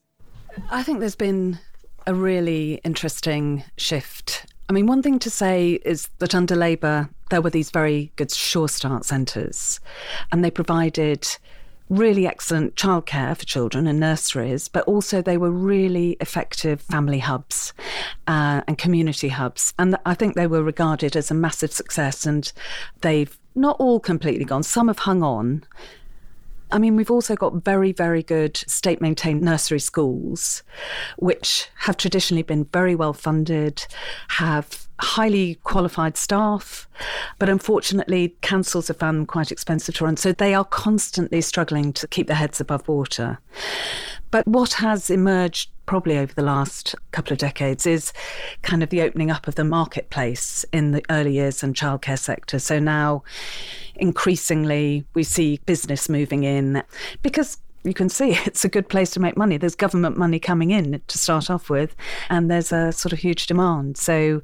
I 0.69 0.83
think 0.83 0.99
there's 0.99 1.15
been 1.15 1.57
a 2.05 2.13
really 2.13 2.81
interesting 2.83 3.63
shift. 3.77 4.45
I 4.67 4.73
mean, 4.73 4.87
one 4.87 5.01
thing 5.01 5.19
to 5.19 5.29
say 5.29 5.79
is 5.85 6.09
that 6.19 6.35
under 6.35 6.57
Labour, 6.57 7.09
there 7.29 7.41
were 7.41 7.49
these 7.49 7.71
very 7.71 8.11
good 8.17 8.29
Sure 8.29 8.67
Start 8.67 9.05
centres, 9.05 9.79
and 10.33 10.43
they 10.43 10.51
provided 10.51 11.25
really 11.91 12.25
excellent 12.25 12.75
childcare 12.75 13.37
for 13.37 13.45
children 13.45 13.85
and 13.85 13.99
nurseries, 13.99 14.69
but 14.69 14.85
also 14.85 15.21
they 15.21 15.37
were 15.37 15.51
really 15.51 16.11
effective 16.21 16.79
family 16.79 17.19
hubs 17.19 17.73
uh, 18.27 18.61
and 18.65 18.77
community 18.77 19.27
hubs. 19.27 19.73
And 19.77 19.97
I 20.05 20.13
think 20.13 20.35
they 20.35 20.47
were 20.47 20.63
regarded 20.63 21.17
as 21.17 21.29
a 21.29 21.33
massive 21.33 21.73
success, 21.73 22.25
and 22.25 22.51
they've 23.01 23.37
not 23.55 23.75
all 23.77 23.99
completely 23.99 24.45
gone. 24.45 24.63
Some 24.63 24.87
have 24.87 24.99
hung 24.99 25.21
on. 25.21 25.65
I 26.71 26.79
mean, 26.79 26.95
we've 26.95 27.11
also 27.11 27.35
got 27.35 27.65
very, 27.65 27.91
very 27.91 28.23
good 28.23 28.55
state 28.55 29.01
maintained 29.01 29.41
nursery 29.41 29.81
schools, 29.81 30.63
which 31.17 31.67
have 31.79 31.97
traditionally 31.97 32.43
been 32.43 32.63
very 32.63 32.95
well 32.95 33.11
funded, 33.11 33.85
have 34.29 34.87
highly 35.01 35.55
qualified 35.63 36.15
staff, 36.15 36.87
but 37.39 37.49
unfortunately, 37.49 38.35
councils 38.41 38.87
have 38.87 38.97
found 38.97 39.17
them 39.17 39.25
quite 39.25 39.51
expensive 39.51 39.95
to 39.95 40.05
run. 40.05 40.17
So 40.17 40.31
they 40.31 40.53
are 40.53 40.65
constantly 40.65 41.41
struggling 41.41 41.91
to 41.93 42.07
keep 42.07 42.27
their 42.27 42.35
heads 42.35 42.61
above 42.61 42.87
water. 42.87 43.39
But 44.29 44.47
what 44.47 44.73
has 44.73 45.09
emerged 45.09 45.71
probably 45.85 46.17
over 46.17 46.33
the 46.33 46.41
last 46.41 46.95
couple 47.11 47.33
of 47.33 47.39
decades 47.39 47.85
is 47.85 48.13
kind 48.61 48.81
of 48.81 48.89
the 48.89 49.01
opening 49.01 49.29
up 49.29 49.47
of 49.47 49.55
the 49.55 49.65
marketplace 49.65 50.63
in 50.71 50.91
the 50.91 51.03
early 51.09 51.33
years 51.33 51.63
and 51.63 51.75
childcare 51.75 52.17
sector. 52.17 52.59
So 52.59 52.79
now 52.79 53.23
increasingly 53.95 55.03
we 55.13 55.23
see 55.23 55.59
business 55.65 56.07
moving 56.07 56.43
in 56.43 56.81
because 57.21 57.57
you 57.83 57.93
can 57.93 58.09
see 58.09 58.31
it's 58.45 58.65
a 58.65 58.69
good 58.69 58.89
place 58.89 59.11
to 59.11 59.19
make 59.19 59.37
money. 59.37 59.57
There's 59.57 59.75
government 59.75 60.17
money 60.17 60.39
coming 60.39 60.71
in 60.71 61.01
to 61.07 61.17
start 61.17 61.49
off 61.49 61.69
with, 61.69 61.95
and 62.29 62.49
there's 62.49 62.71
a 62.71 62.91
sort 62.91 63.13
of 63.13 63.19
huge 63.19 63.47
demand. 63.47 63.97
So 63.97 64.41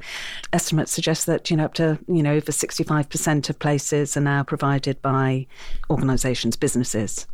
estimates 0.54 0.92
suggest 0.92 1.26
that 1.26 1.50
you 1.50 1.58
know 1.58 1.66
up 1.66 1.74
to 1.76 2.00
you 2.08 2.24
know 2.24 2.34
over 2.34 2.52
65% 2.52 3.50
of 3.50 3.60
places 3.60 4.18
are 4.18 4.22
now 4.22 4.44
provided 4.44 5.02
by 5.02 5.48
organisations, 5.90 6.56
businesses. 6.56 7.28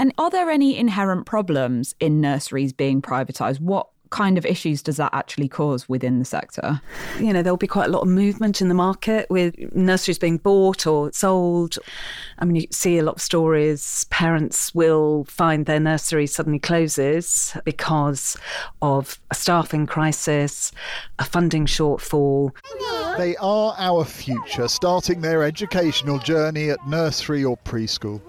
And 0.00 0.14
are 0.16 0.30
there 0.30 0.48
any 0.48 0.76
inherent 0.76 1.26
problems 1.26 1.94
in 1.98 2.20
nurseries 2.20 2.72
being 2.72 3.02
privatised? 3.02 3.60
What 3.60 3.88
kind 4.10 4.38
of 4.38 4.46
issues 4.46 4.82
does 4.82 4.96
that 4.96 5.12
actually 5.12 5.48
cause 5.48 5.88
within 5.88 6.18
the 6.18 6.24
sector? 6.24 6.80
You 7.20 7.32
know, 7.32 7.42
there'll 7.42 7.56
be 7.56 7.66
quite 7.66 7.88
a 7.88 7.92
lot 7.92 8.02
of 8.02 8.08
movement 8.08 8.60
in 8.60 8.68
the 8.68 8.74
market 8.74 9.28
with 9.30 9.54
nurseries 9.74 10.18
being 10.18 10.38
bought 10.38 10.86
or 10.86 11.12
sold. 11.12 11.78
I 12.38 12.44
mean, 12.44 12.56
you 12.56 12.66
see 12.70 12.98
a 12.98 13.02
lot 13.02 13.16
of 13.16 13.22
stories. 13.22 14.06
Parents 14.10 14.74
will 14.74 15.24
find 15.24 15.66
their 15.66 15.80
nursery 15.80 16.26
suddenly 16.26 16.58
closes 16.58 17.56
because 17.64 18.36
of 18.82 19.18
a 19.30 19.34
staffing 19.34 19.86
crisis, 19.86 20.72
a 21.18 21.24
funding 21.24 21.66
shortfall. 21.66 22.52
They 23.16 23.36
are 23.36 23.74
our 23.78 24.04
future, 24.04 24.68
starting 24.68 25.20
their 25.20 25.42
educational 25.42 26.18
journey 26.18 26.70
at 26.70 26.86
nursery 26.86 27.44
or 27.44 27.56
preschool. 27.58 28.20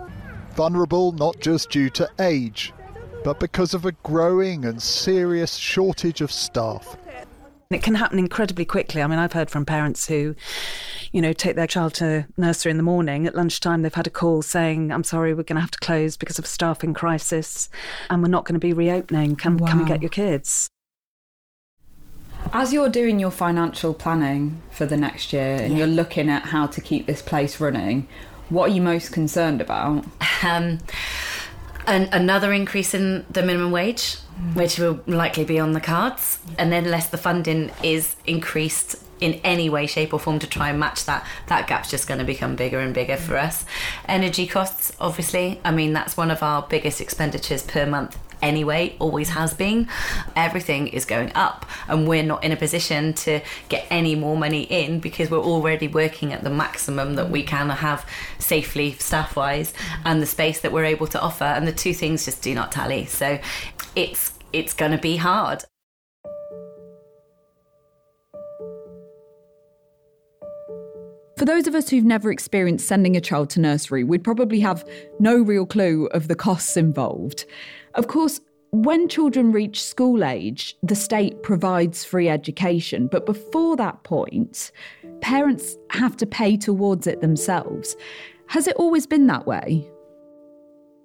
Vulnerable 0.56 1.12
not 1.14 1.40
just 1.40 1.70
due 1.70 1.90
to 1.92 2.10
age, 2.20 2.74
but 3.24 3.40
because 3.40 3.74
of 3.74 3.86
a 3.86 3.92
growing 4.04 4.66
and 4.66 4.82
serious 4.82 5.56
shortage 5.56 6.22
of 6.22 6.32
staff. 6.32 6.98
It 7.72 7.84
can 7.84 7.94
happen 7.94 8.18
incredibly 8.18 8.66
quickly. 8.66 9.04
I 9.04 9.08
mean, 9.08 9.20
I've 9.20 9.34
heard 9.34 9.52
from 9.52 9.64
parents 9.64 10.08
who, 10.08 10.36
you 11.12 11.22
know, 11.22 11.34
take 11.34 11.56
their 11.56 11.68
child 11.68 11.94
to 11.96 12.26
nursery 12.36 12.72
in 12.72 12.78
the 12.78 12.84
morning. 12.84 13.28
At 13.28 13.36
lunchtime, 13.36 13.84
they've 13.84 13.94
had 13.94 14.08
a 14.08 14.10
call 14.12 14.42
saying, 14.42 14.92
I'm 14.92 15.04
sorry, 15.04 15.36
we're 15.36 15.44
going 15.44 15.58
to 15.58 15.62
have 15.62 15.72
to 15.72 15.80
close 15.80 16.18
because 16.18 16.40
of 16.40 16.46
a 16.46 16.48
staffing 16.48 16.96
crisis 16.96 17.70
and 18.10 18.24
we're 18.24 18.30
not 18.30 18.46
going 18.46 18.56
to 18.56 18.60
be 18.60 18.74
reopening. 18.74 19.36
Come, 19.36 19.58
wow. 19.58 19.68
come 19.68 19.80
and 19.80 19.88
get 19.88 20.02
your 20.02 20.10
kids. 20.10 20.68
As 22.52 22.74
you're 22.74 22.90
doing 22.90 23.20
your 23.20 23.30
financial 23.30 23.94
planning 23.94 24.64
for 24.72 24.88
the 24.88 24.98
next 24.98 25.32
year 25.32 25.58
and 25.58 25.74
yeah. 25.74 25.80
you're 25.80 25.88
looking 25.88 26.28
at 26.28 26.46
how 26.46 26.66
to 26.66 26.82
keep 26.82 27.06
this 27.06 27.22
place 27.22 27.60
running, 27.60 28.08
what 28.50 28.72
are 28.72 28.74
you 28.74 28.82
most 28.82 29.12
concerned 29.12 29.62
about? 29.62 30.06
Um, 30.42 30.80
an, 31.90 32.10
another 32.12 32.54
increase 32.54 32.94
in 32.94 33.26
the 33.30 33.44
minimum 33.44 33.72
wage, 33.72 34.18
mm. 34.18 34.56
which 34.56 34.80
will 34.80 35.02
likely 35.08 35.44
be 35.44 35.60
on 35.60 35.74
the 35.74 35.82
cards, 35.82 36.40
and 36.58 36.72
then 36.72 36.86
unless 36.86 37.10
the 37.10 37.18
funding 37.18 37.72
is 37.84 38.16
increased 38.26 38.96
in 39.20 39.34
any 39.44 39.70
way, 39.70 39.86
shape, 39.86 40.14
or 40.14 40.20
form 40.20 40.40
to 40.40 40.48
try 40.48 40.70
and 40.70 40.80
match 40.80 41.04
that, 41.06 41.26
that 41.48 41.68
gap's 41.68 41.90
just 41.90 42.08
going 42.08 42.20
to 42.20 42.26
become 42.26 42.56
bigger 42.56 42.80
and 42.80 42.94
bigger 42.94 43.18
for 43.18 43.34
mm. 43.34 43.44
us. 43.44 43.66
Energy 44.08 44.48
costs, 44.48 44.94
obviously, 45.00 45.60
I 45.66 45.72
mean, 45.72 45.92
that's 45.94 46.16
one 46.16 46.32
of 46.32 46.42
our 46.42 46.62
biggest 46.62 47.02
expenditures 47.02 47.64
per 47.64 47.86
month 47.86 48.18
anyway, 48.42 48.96
always 49.00 49.30
has 49.30 49.54
been. 49.54 49.88
Everything 50.36 50.88
is 50.88 51.06
going 51.06 51.32
up, 51.36 51.66
and 51.88 52.08
we're 52.08 52.24
not 52.24 52.44
in 52.44 52.52
a 52.52 52.58
position 52.58 53.14
to 53.14 53.42
get 53.70 53.86
any 53.90 54.16
more 54.16 54.38
money 54.38 54.64
in 54.64 55.00
because 55.00 55.30
we're 55.30 55.40
already 55.40 55.88
working 55.88 56.34
at 56.34 56.44
the 56.44 56.50
maximum 56.50 57.16
that 57.16 57.30
we 57.30 57.44
can 57.44 57.70
have 57.70 58.06
safely, 58.40 58.94
staff 58.94 59.36
wise, 59.36 59.74
and 60.06 60.22
the 60.22 60.26
space 60.26 60.62
that 60.62 60.72
we're 60.72 60.86
able 60.86 61.08
to 61.08 61.22
offer. 61.22 61.44
And 61.44 61.68
the 61.68 61.74
two 61.74 61.94
things 61.94 62.26
just 62.26 62.42
do 62.42 62.54
not 62.54 62.72
tally. 62.72 63.06
So 63.06 63.40
it's 63.96 64.34
it's 64.52 64.74
going 64.74 64.92
to 64.92 64.98
be 64.98 65.18
hard. 65.18 65.64
For 71.40 71.46
those 71.46 71.68
of 71.68 71.76
us 71.76 71.88
who've 71.88 72.04
never 72.04 72.32
experienced 72.32 72.86
sending 72.86 73.16
a 73.16 73.22
child 73.22 73.50
to 73.52 73.62
nursery, 73.62 74.04
we'd 74.04 74.26
probably 74.26 74.60
have 74.60 74.86
no 75.22 75.38
real 75.38 75.66
clue 75.66 76.08
of 76.08 76.28
the 76.28 76.36
costs 76.36 76.76
involved. 76.76 77.46
Of 78.00 78.08
course, 78.08 78.40
when 78.72 79.10
children 79.10 79.52
reach 79.52 79.84
school 79.84 80.24
age, 80.24 80.78
the 80.82 80.96
state 80.96 81.44
provides 81.44 82.06
free 82.06 82.30
education, 82.30 83.10
but 83.12 83.26
before 83.26 83.76
that 83.76 84.04
point, 84.04 84.72
parents 85.20 85.76
have 85.90 86.16
to 86.16 86.26
pay 86.26 86.56
towards 86.56 87.08
it 87.08 87.20
themselves. 87.20 87.98
Has 88.48 88.70
it 88.70 88.78
always 88.78 89.06
been 89.06 89.28
that 89.28 89.46
way? 89.46 89.86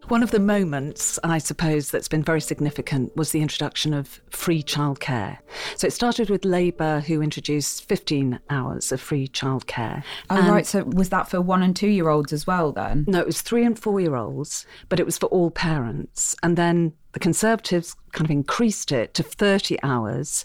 One 0.08 0.22
of 0.22 0.30
the 0.30 0.40
moments, 0.40 1.18
I 1.24 1.38
suppose, 1.38 1.90
that's 1.90 2.08
been 2.08 2.22
very 2.22 2.40
significant 2.40 3.16
was 3.16 3.32
the 3.32 3.40
introduction 3.40 3.94
of 3.94 4.20
free 4.28 4.62
childcare. 4.62 5.38
So 5.76 5.86
it 5.86 5.92
started 5.92 6.28
with 6.28 6.44
Labour, 6.44 7.00
who 7.00 7.22
introduced 7.22 7.84
15 7.88 8.38
hours 8.50 8.92
of 8.92 9.00
free 9.00 9.28
childcare. 9.28 10.02
Oh, 10.28 10.36
and 10.36 10.48
right. 10.48 10.66
So 10.66 10.84
was 10.84 11.08
that 11.08 11.28
for 11.28 11.40
one 11.40 11.62
and 11.62 11.74
two 11.74 11.88
year 11.88 12.08
olds 12.10 12.32
as 12.32 12.46
well, 12.46 12.70
then? 12.72 13.04
No, 13.08 13.20
it 13.20 13.26
was 13.26 13.40
three 13.40 13.64
and 13.64 13.78
four 13.78 13.98
year 13.98 14.14
olds, 14.14 14.66
but 14.88 15.00
it 15.00 15.06
was 15.06 15.16
for 15.16 15.26
all 15.26 15.50
parents. 15.50 16.34
And 16.42 16.56
then 16.56 16.92
the 17.14 17.20
Conservatives 17.20 17.94
kind 18.12 18.26
of 18.26 18.30
increased 18.30 18.90
it 18.90 19.14
to 19.14 19.22
30 19.22 19.78
hours, 19.84 20.44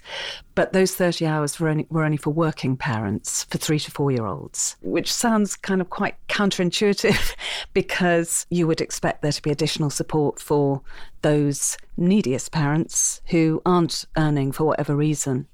but 0.53 0.71
those 0.71 0.93
30 0.95 1.25
hours 1.25 1.59
were 1.59 1.67
only, 1.67 1.87
were 1.89 2.03
only 2.03 2.15
for 2.15 2.29
working 2.29 2.77
parents, 2.77 3.43
for 3.45 3.57
three 3.57 3.79
to 3.79 3.91
four 3.91 4.11
year 4.11 4.25
olds, 4.25 4.77
which 4.81 5.11
sounds 5.11 5.55
kind 5.55 5.81
of 5.81 5.89
quite 5.89 6.15
counterintuitive 6.27 7.35
because 7.73 8.45
you 8.51 8.67
would 8.67 8.81
expect 8.81 9.23
there 9.23 9.31
to 9.31 9.41
be 9.41 9.49
additional 9.49 9.89
support 9.89 10.39
for 10.39 10.81
those 11.23 11.75
neediest 11.97 12.51
parents 12.51 13.19
who 13.25 13.61
aren't 13.65 14.05
earning 14.15 14.51
for 14.51 14.63
whatever 14.63 14.95
reason. 14.95 15.47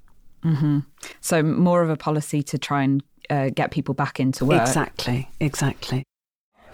Mm-hmm. 0.44 0.80
So, 1.22 1.42
more 1.42 1.82
of 1.82 1.88
a 1.88 1.96
policy 1.96 2.42
to 2.42 2.58
try 2.58 2.82
and 2.82 3.02
uh, 3.30 3.48
get 3.54 3.70
people 3.70 3.94
back 3.94 4.20
into 4.20 4.44
work. 4.44 4.60
Exactly, 4.60 5.30
exactly. 5.40 6.04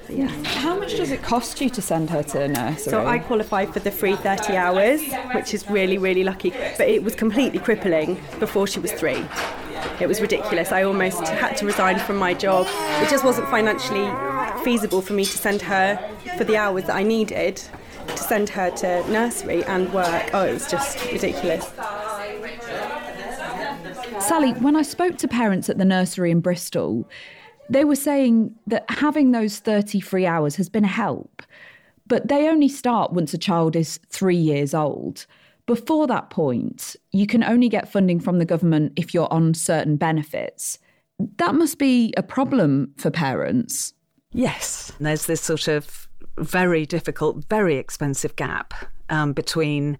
Yeah. 0.08 0.28
How 0.44 0.78
much 0.78 0.96
does 0.96 1.10
it 1.10 1.22
cost 1.22 1.60
you 1.60 1.70
to 1.70 1.82
send 1.82 2.10
her 2.10 2.22
to 2.22 2.42
a 2.42 2.48
nursery? 2.48 2.90
So 2.90 3.06
I 3.06 3.18
qualified 3.18 3.72
for 3.72 3.80
the 3.80 3.90
free 3.90 4.16
30 4.16 4.56
hours, 4.56 5.00
which 5.34 5.54
is 5.54 5.68
really, 5.70 5.98
really 5.98 6.24
lucky. 6.24 6.50
But 6.50 6.88
it 6.88 7.02
was 7.02 7.14
completely 7.14 7.58
crippling 7.58 8.20
before 8.38 8.66
she 8.66 8.80
was 8.80 8.92
three. 8.92 9.24
It 10.00 10.06
was 10.06 10.20
ridiculous. 10.20 10.72
I 10.72 10.82
almost 10.82 11.26
had 11.26 11.56
to 11.58 11.66
resign 11.66 11.98
from 11.98 12.16
my 12.16 12.34
job. 12.34 12.66
It 13.02 13.08
just 13.08 13.24
wasn't 13.24 13.48
financially 13.48 14.10
feasible 14.64 15.02
for 15.02 15.12
me 15.12 15.24
to 15.24 15.38
send 15.38 15.62
her 15.62 15.98
for 16.36 16.44
the 16.44 16.56
hours 16.56 16.84
that 16.84 16.96
I 16.96 17.02
needed 17.02 17.56
to 18.08 18.18
send 18.18 18.48
her 18.50 18.70
to 18.70 19.08
nursery 19.10 19.64
and 19.64 19.92
work. 19.92 20.30
Oh, 20.34 20.44
it 20.44 20.52
was 20.52 20.70
just 20.70 21.02
ridiculous. 21.12 21.72
Sally, 24.20 24.52
when 24.52 24.76
I 24.76 24.82
spoke 24.82 25.18
to 25.18 25.28
parents 25.28 25.68
at 25.68 25.78
the 25.78 25.84
nursery 25.84 26.30
in 26.30 26.40
Bristol, 26.40 27.08
they 27.68 27.84
were 27.84 27.96
saying 27.96 28.54
that 28.66 28.84
having 28.88 29.30
those 29.30 29.58
30 29.58 30.00
free 30.00 30.26
hours 30.26 30.56
has 30.56 30.68
been 30.68 30.84
a 30.84 30.88
help, 30.88 31.42
but 32.06 32.28
they 32.28 32.48
only 32.48 32.68
start 32.68 33.12
once 33.12 33.32
a 33.32 33.38
child 33.38 33.76
is 33.76 33.98
three 34.08 34.36
years 34.36 34.74
old. 34.74 35.26
Before 35.66 36.06
that 36.08 36.30
point, 36.30 36.96
you 37.12 37.26
can 37.26 37.44
only 37.44 37.68
get 37.68 37.90
funding 37.90 38.20
from 38.20 38.38
the 38.38 38.44
government 38.44 38.92
if 38.96 39.14
you're 39.14 39.32
on 39.32 39.54
certain 39.54 39.96
benefits. 39.96 40.78
That 41.38 41.54
must 41.54 41.78
be 41.78 42.12
a 42.16 42.22
problem 42.22 42.92
for 42.96 43.10
parents. 43.10 43.94
Yes, 44.32 44.92
there's 44.98 45.26
this 45.26 45.40
sort 45.40 45.68
of 45.68 46.08
very 46.38 46.84
difficult, 46.86 47.44
very 47.48 47.76
expensive 47.76 48.34
gap 48.36 48.74
um, 49.10 49.32
between 49.32 49.98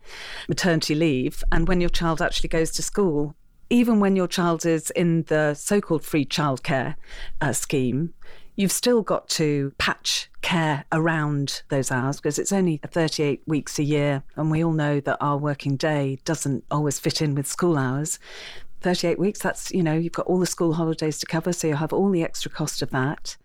maternity 0.48 0.94
leave 0.94 1.44
and 1.52 1.68
when 1.68 1.80
your 1.80 1.90
child 1.90 2.20
actually 2.20 2.48
goes 2.48 2.70
to 2.72 2.82
school. 2.82 3.36
Even 3.72 4.00
when 4.00 4.16
your 4.16 4.28
child 4.28 4.66
is 4.66 4.90
in 4.90 5.22
the 5.28 5.54
so 5.54 5.80
called 5.80 6.04
free 6.04 6.26
childcare 6.26 6.94
uh, 7.40 7.54
scheme, 7.54 8.12
you've 8.54 8.70
still 8.70 9.00
got 9.00 9.30
to 9.30 9.72
patch 9.78 10.28
care 10.42 10.84
around 10.92 11.62
those 11.70 11.90
hours 11.90 12.16
because 12.16 12.38
it's 12.38 12.52
only 12.52 12.82
38 12.86 13.40
weeks 13.46 13.78
a 13.78 13.82
year. 13.82 14.24
And 14.36 14.50
we 14.50 14.62
all 14.62 14.72
know 14.72 15.00
that 15.00 15.16
our 15.22 15.38
working 15.38 15.76
day 15.76 16.18
doesn't 16.26 16.64
always 16.70 16.98
fit 16.98 17.22
in 17.22 17.34
with 17.34 17.46
school 17.46 17.78
hours. 17.78 18.18
38 18.82 19.18
weeks, 19.18 19.40
that's, 19.40 19.72
you 19.72 19.82
know, 19.82 19.94
you've 19.94 20.12
got 20.12 20.26
all 20.26 20.38
the 20.38 20.44
school 20.44 20.74
holidays 20.74 21.18
to 21.20 21.24
cover, 21.24 21.50
so 21.50 21.68
you'll 21.68 21.78
have 21.78 21.94
all 21.94 22.10
the 22.10 22.22
extra 22.22 22.50
cost 22.50 22.82
of 22.82 22.90
that. 22.90 23.38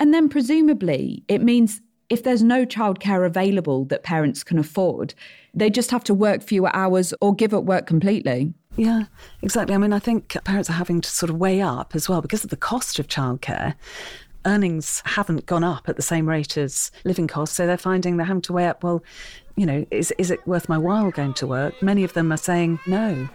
And 0.00 0.12
then 0.12 0.28
presumably 0.28 1.22
it 1.28 1.42
means 1.42 1.80
if 2.08 2.24
there's 2.24 2.42
no 2.42 2.66
childcare 2.66 3.24
available 3.24 3.84
that 3.84 4.02
parents 4.02 4.42
can 4.42 4.58
afford, 4.58 5.14
they 5.54 5.70
just 5.70 5.92
have 5.92 6.02
to 6.04 6.12
work 6.12 6.42
fewer 6.42 6.74
hours 6.74 7.14
or 7.20 7.36
give 7.36 7.54
up 7.54 7.62
work 7.62 7.86
completely. 7.86 8.52
Yeah, 8.76 9.04
exactly. 9.42 9.74
I 9.74 9.78
mean, 9.78 9.92
I 9.92 9.98
think 9.98 10.36
parents 10.44 10.70
are 10.70 10.74
having 10.74 11.00
to 11.00 11.10
sort 11.10 11.30
of 11.30 11.36
weigh 11.36 11.60
up 11.60 11.94
as 11.94 12.08
well 12.08 12.22
because 12.22 12.44
of 12.44 12.50
the 12.50 12.56
cost 12.56 12.98
of 12.98 13.08
childcare. 13.08 13.74
Earnings 14.46 15.02
haven't 15.04 15.44
gone 15.44 15.64
up 15.64 15.88
at 15.88 15.96
the 15.96 16.02
same 16.02 16.28
rate 16.28 16.56
as 16.56 16.90
living 17.04 17.26
costs, 17.26 17.56
so 17.56 17.66
they're 17.66 17.76
finding 17.76 18.16
they're 18.16 18.26
having 18.26 18.40
to 18.42 18.52
weigh 18.52 18.68
up. 18.68 18.82
Well, 18.82 19.02
you 19.56 19.66
know, 19.66 19.84
is 19.90 20.12
is 20.12 20.30
it 20.30 20.46
worth 20.46 20.68
my 20.68 20.78
while 20.78 21.10
going 21.10 21.34
to 21.34 21.46
work? 21.46 21.82
Many 21.82 22.04
of 22.04 22.14
them 22.14 22.32
are 22.32 22.38
saying 22.38 22.80
no. 22.86 23.28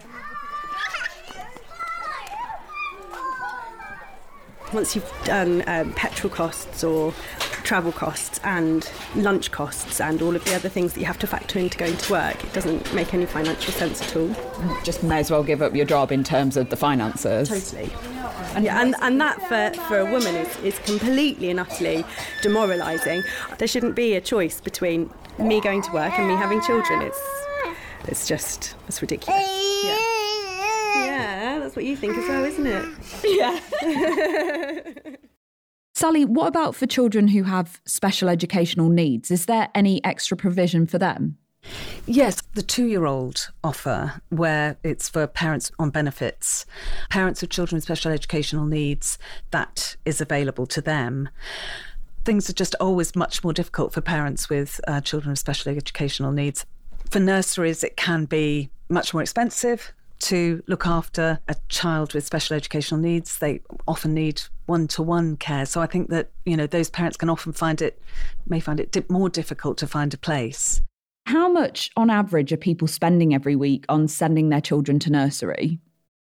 Once 4.72 4.96
you've 4.96 5.12
done 5.24 5.62
um, 5.68 5.92
petrol 5.92 6.32
costs 6.32 6.82
or 6.82 7.14
travel 7.66 7.90
costs 7.90 8.38
and 8.44 8.88
lunch 9.16 9.50
costs 9.50 10.00
and 10.00 10.22
all 10.22 10.36
of 10.36 10.44
the 10.44 10.54
other 10.54 10.68
things 10.68 10.92
that 10.92 11.00
you 11.00 11.06
have 11.06 11.18
to 11.18 11.26
factor 11.26 11.58
into 11.58 11.76
going 11.76 11.96
to 11.96 12.12
work, 12.12 12.42
it 12.44 12.52
doesn't 12.52 12.94
make 12.94 13.12
any 13.12 13.26
financial 13.26 13.72
sense 13.72 14.00
at 14.00 14.16
all. 14.16 14.30
Just 14.84 15.02
may 15.02 15.18
as 15.18 15.30
well 15.32 15.42
give 15.42 15.60
up 15.60 15.74
your 15.74 15.84
job 15.84 16.12
in 16.12 16.22
terms 16.22 16.56
of 16.56 16.70
the 16.70 16.76
finances. 16.76 17.48
Totally. 17.48 17.92
And, 18.54 18.64
yeah, 18.64 18.80
and, 18.80 18.94
and 19.02 19.20
that 19.20 19.42
for, 19.48 19.82
for 19.84 19.98
a 19.98 20.04
woman 20.04 20.36
is, 20.36 20.56
is 20.60 20.78
completely 20.80 21.50
and 21.50 21.58
utterly 21.58 22.04
demoralising. 22.40 23.24
There 23.58 23.68
shouldn't 23.68 23.96
be 23.96 24.14
a 24.14 24.20
choice 24.20 24.60
between 24.60 25.10
me 25.38 25.60
going 25.60 25.82
to 25.82 25.92
work 25.92 26.16
and 26.18 26.28
me 26.28 26.34
having 26.34 26.62
children. 26.62 27.02
It's 27.02 27.20
it's 28.08 28.28
just 28.28 28.76
it's 28.88 29.02
ridiculous. 29.02 29.42
Yeah. 29.84 29.98
Yeah, 30.96 31.58
that's 31.58 31.76
what 31.76 31.84
you 31.84 31.94
think 31.94 32.16
as 32.16 32.26
well, 32.26 32.44
isn't 32.44 32.66
it? 32.66 32.84
Yeah. 33.22 35.12
Sally, 35.96 36.26
what 36.26 36.46
about 36.46 36.74
for 36.74 36.84
children 36.84 37.28
who 37.28 37.44
have 37.44 37.80
special 37.86 38.28
educational 38.28 38.90
needs? 38.90 39.30
Is 39.30 39.46
there 39.46 39.70
any 39.74 40.04
extra 40.04 40.36
provision 40.36 40.86
for 40.86 40.98
them? 40.98 41.38
Yes, 42.04 42.42
the 42.52 42.60
two 42.60 42.84
year 42.84 43.06
old 43.06 43.50
offer, 43.64 44.20
where 44.28 44.76
it's 44.82 45.08
for 45.08 45.26
parents 45.26 45.72
on 45.78 45.88
benefits, 45.88 46.66
parents 47.08 47.42
of 47.42 47.48
children 47.48 47.78
with 47.78 47.84
special 47.84 48.12
educational 48.12 48.66
needs, 48.66 49.16
that 49.52 49.96
is 50.04 50.20
available 50.20 50.66
to 50.66 50.82
them. 50.82 51.30
Things 52.26 52.50
are 52.50 52.52
just 52.52 52.74
always 52.78 53.16
much 53.16 53.42
more 53.42 53.54
difficult 53.54 53.94
for 53.94 54.02
parents 54.02 54.50
with 54.50 54.78
uh, 54.86 55.00
children 55.00 55.30
with 55.30 55.38
special 55.38 55.72
educational 55.72 56.30
needs. 56.30 56.66
For 57.08 57.20
nurseries, 57.20 57.82
it 57.82 57.96
can 57.96 58.26
be 58.26 58.68
much 58.90 59.14
more 59.14 59.22
expensive 59.22 59.94
to 60.18 60.62
look 60.66 60.86
after 60.86 61.38
a 61.48 61.56
child 61.68 62.14
with 62.14 62.24
special 62.24 62.56
educational 62.56 63.00
needs. 63.00 63.38
They 63.38 63.60
often 63.86 64.14
need 64.14 64.42
one 64.66 64.88
to 64.88 65.02
one 65.02 65.36
care. 65.36 65.66
So 65.66 65.80
I 65.80 65.86
think 65.86 66.10
that, 66.10 66.30
you 66.44 66.56
know, 66.56 66.66
those 66.66 66.90
parents 66.90 67.16
can 67.16 67.30
often 67.30 67.52
find 67.52 67.80
it, 67.82 68.00
may 68.46 68.60
find 68.60 68.80
it 68.80 69.10
more 69.10 69.28
difficult 69.28 69.78
to 69.78 69.86
find 69.86 70.12
a 70.14 70.18
place. 70.18 70.82
How 71.26 71.48
much 71.48 71.90
on 71.96 72.08
average 72.08 72.52
are 72.52 72.56
people 72.56 72.88
spending 72.88 73.34
every 73.34 73.56
week 73.56 73.84
on 73.88 74.08
sending 74.08 74.48
their 74.48 74.60
children 74.60 74.98
to 75.00 75.10
nursery? 75.10 75.80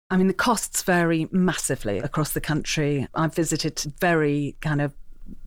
I 0.09 0.17
mean, 0.17 0.27
the 0.27 0.33
costs 0.33 0.81
vary 0.83 1.27
massively 1.31 1.99
across 1.99 2.31
the 2.31 2.41
country. 2.41 3.07
I've 3.13 3.35
visited 3.35 3.79
very 3.99 4.55
kind 4.61 4.81
of 4.81 4.93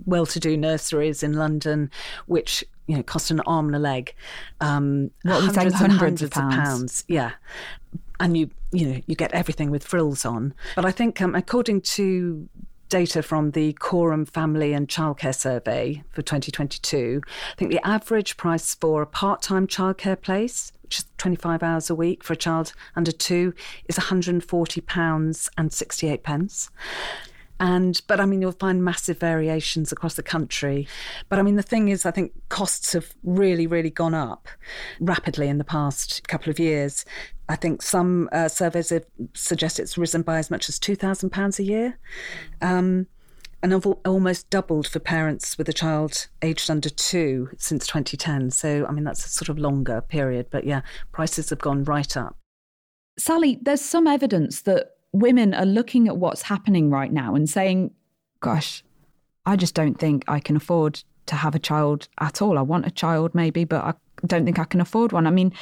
well 0.05 0.27
to 0.27 0.39
do 0.39 0.57
nurseries 0.57 1.23
in 1.23 1.33
London, 1.33 1.91
which 2.27 2.63
you 2.87 2.97
know 2.97 3.03
cost 3.03 3.31
an 3.31 3.41
arm 3.41 3.67
and 3.67 3.77
a 3.77 3.79
leg. 3.79 4.15
Um, 4.61 5.11
what 5.23 5.41
hundreds, 5.41 5.75
hundreds, 5.75 5.77
hundreds 5.77 6.23
of 6.23 6.31
pounds. 6.31 6.55
pounds. 6.55 7.05
Yeah 7.09 7.33
and 8.21 8.37
you 8.37 8.51
you 8.71 8.87
know 8.87 9.01
you 9.07 9.17
get 9.17 9.33
everything 9.33 9.71
with 9.71 9.83
frills 9.83 10.25
on. 10.25 10.55
But 10.77 10.85
I 10.85 10.93
think 10.93 11.21
um, 11.21 11.35
according 11.35 11.81
to 11.81 12.49
data 12.89 13.23
from 13.23 13.53
the 13.53 13.73
Coram 13.75 14.27
Family 14.27 14.73
and 14.73 14.89
Childcare 14.89 15.35
Survey 15.35 16.03
for 16.11 16.23
2022, 16.23 17.23
I 17.25 17.55
think 17.57 17.71
the 17.71 17.87
average 17.87 18.37
price 18.37 18.75
for 18.75 19.01
a 19.01 19.07
part-time 19.07 19.69
childcare 19.69 20.21
place, 20.21 20.73
which 20.83 20.99
is 20.99 21.07
25 21.19 21.63
hours 21.63 21.89
a 21.89 21.95
week 21.95 22.25
for 22.25 22.33
a 22.33 22.37
child 22.37 22.73
under 22.97 23.13
two, 23.13 23.55
is 23.89 23.97
140 23.97 24.81
pounds 24.83 25.49
and 25.57 25.73
68 25.73 26.25
pence. 26.25 26.69
And 27.61 28.01
but 28.07 28.19
I 28.19 28.27
mean 28.27 28.41
you'll 28.41 28.53
find 28.53 28.83
massive 28.83 29.19
variations 29.19 29.93
across 29.93 30.15
the 30.15 30.23
country. 30.23 30.89
But 31.29 31.39
I 31.39 31.43
mean 31.43 31.57
the 31.57 31.63
thing 31.63 31.89
is 31.89 32.07
I 32.07 32.11
think 32.11 32.33
costs 32.49 32.95
have 32.95 33.15
really 33.23 33.67
really 33.67 33.91
gone 33.91 34.15
up 34.15 34.49
rapidly 34.99 35.49
in 35.49 35.59
the 35.59 35.65
past 35.65 36.27
couple 36.27 36.51
of 36.51 36.59
years. 36.59 37.05
I 37.49 37.57
think 37.57 37.83
some 37.83 38.29
uh, 38.33 38.49
surveys 38.49 38.89
have 38.89 39.05
suggest 39.35 39.79
it's 39.79 39.99
risen 39.99 40.23
by 40.23 40.39
as 40.39 40.51
much 40.51 40.69
as 40.69 40.79
two 40.79 40.97
thousand 40.97 41.31
pounds 41.31 41.59
a 41.59 41.65
year. 41.65 41.99
Um, 42.63 43.07
and 43.63 43.73
have 43.73 43.85
almost 44.07 44.49
doubled 44.49 44.89
for 44.89 45.01
parents 45.01 45.59
with 45.59 45.69
a 45.69 45.73
child 45.75 46.29
aged 46.41 46.71
under 46.71 46.89
two 46.89 47.51
since 47.59 47.87
2010. 47.87 48.51
So, 48.53 48.87
I 48.87 48.93
mean, 48.93 49.05
that's 49.05 49.27
a 49.27 49.29
sort 49.29 49.51
of 49.51 49.59
longer 49.59 50.01
period, 50.01 50.47
but 50.51 50.65
yeah, 50.65 50.81
prices 51.13 51.51
have 51.51 51.59
gone 51.59 51.85
right 51.85 52.17
up. 52.17 52.39
Sally, 53.19 53.59
there's 53.61 53.83
some 53.83 54.07
evidence 54.07 54.63
that 54.63 54.93
women 55.13 55.55
are 55.55 55.67
looking 55.67 56.09
at 56.09 56.17
what's 56.17 56.43
happening 56.43 56.91
right 56.91 57.13
now 57.13 57.35
and 57.35 57.49
saying, 57.49 57.93
gosh, 58.41 58.85
I 59.47 59.57
just 59.57 59.75
don't 59.75 59.99
think 59.99 60.25
I 60.29 60.41
can 60.41 60.57
afford 60.57 61.03
to 61.27 61.37
have 61.37 61.55
a 61.55 61.59
child 61.59 62.09
at 62.21 62.43
all. 62.43 62.59
I 62.59 62.63
want 62.63 62.87
a 62.87 62.91
child 62.91 63.35
maybe, 63.35 63.65
but 63.65 63.85
I 63.85 63.95
don't 64.27 64.45
think 64.45 64.59
I 64.59 64.65
can 64.65 64.81
afford 64.81 65.13
one. 65.13 65.27
I 65.27 65.31
mean, 65.31 65.53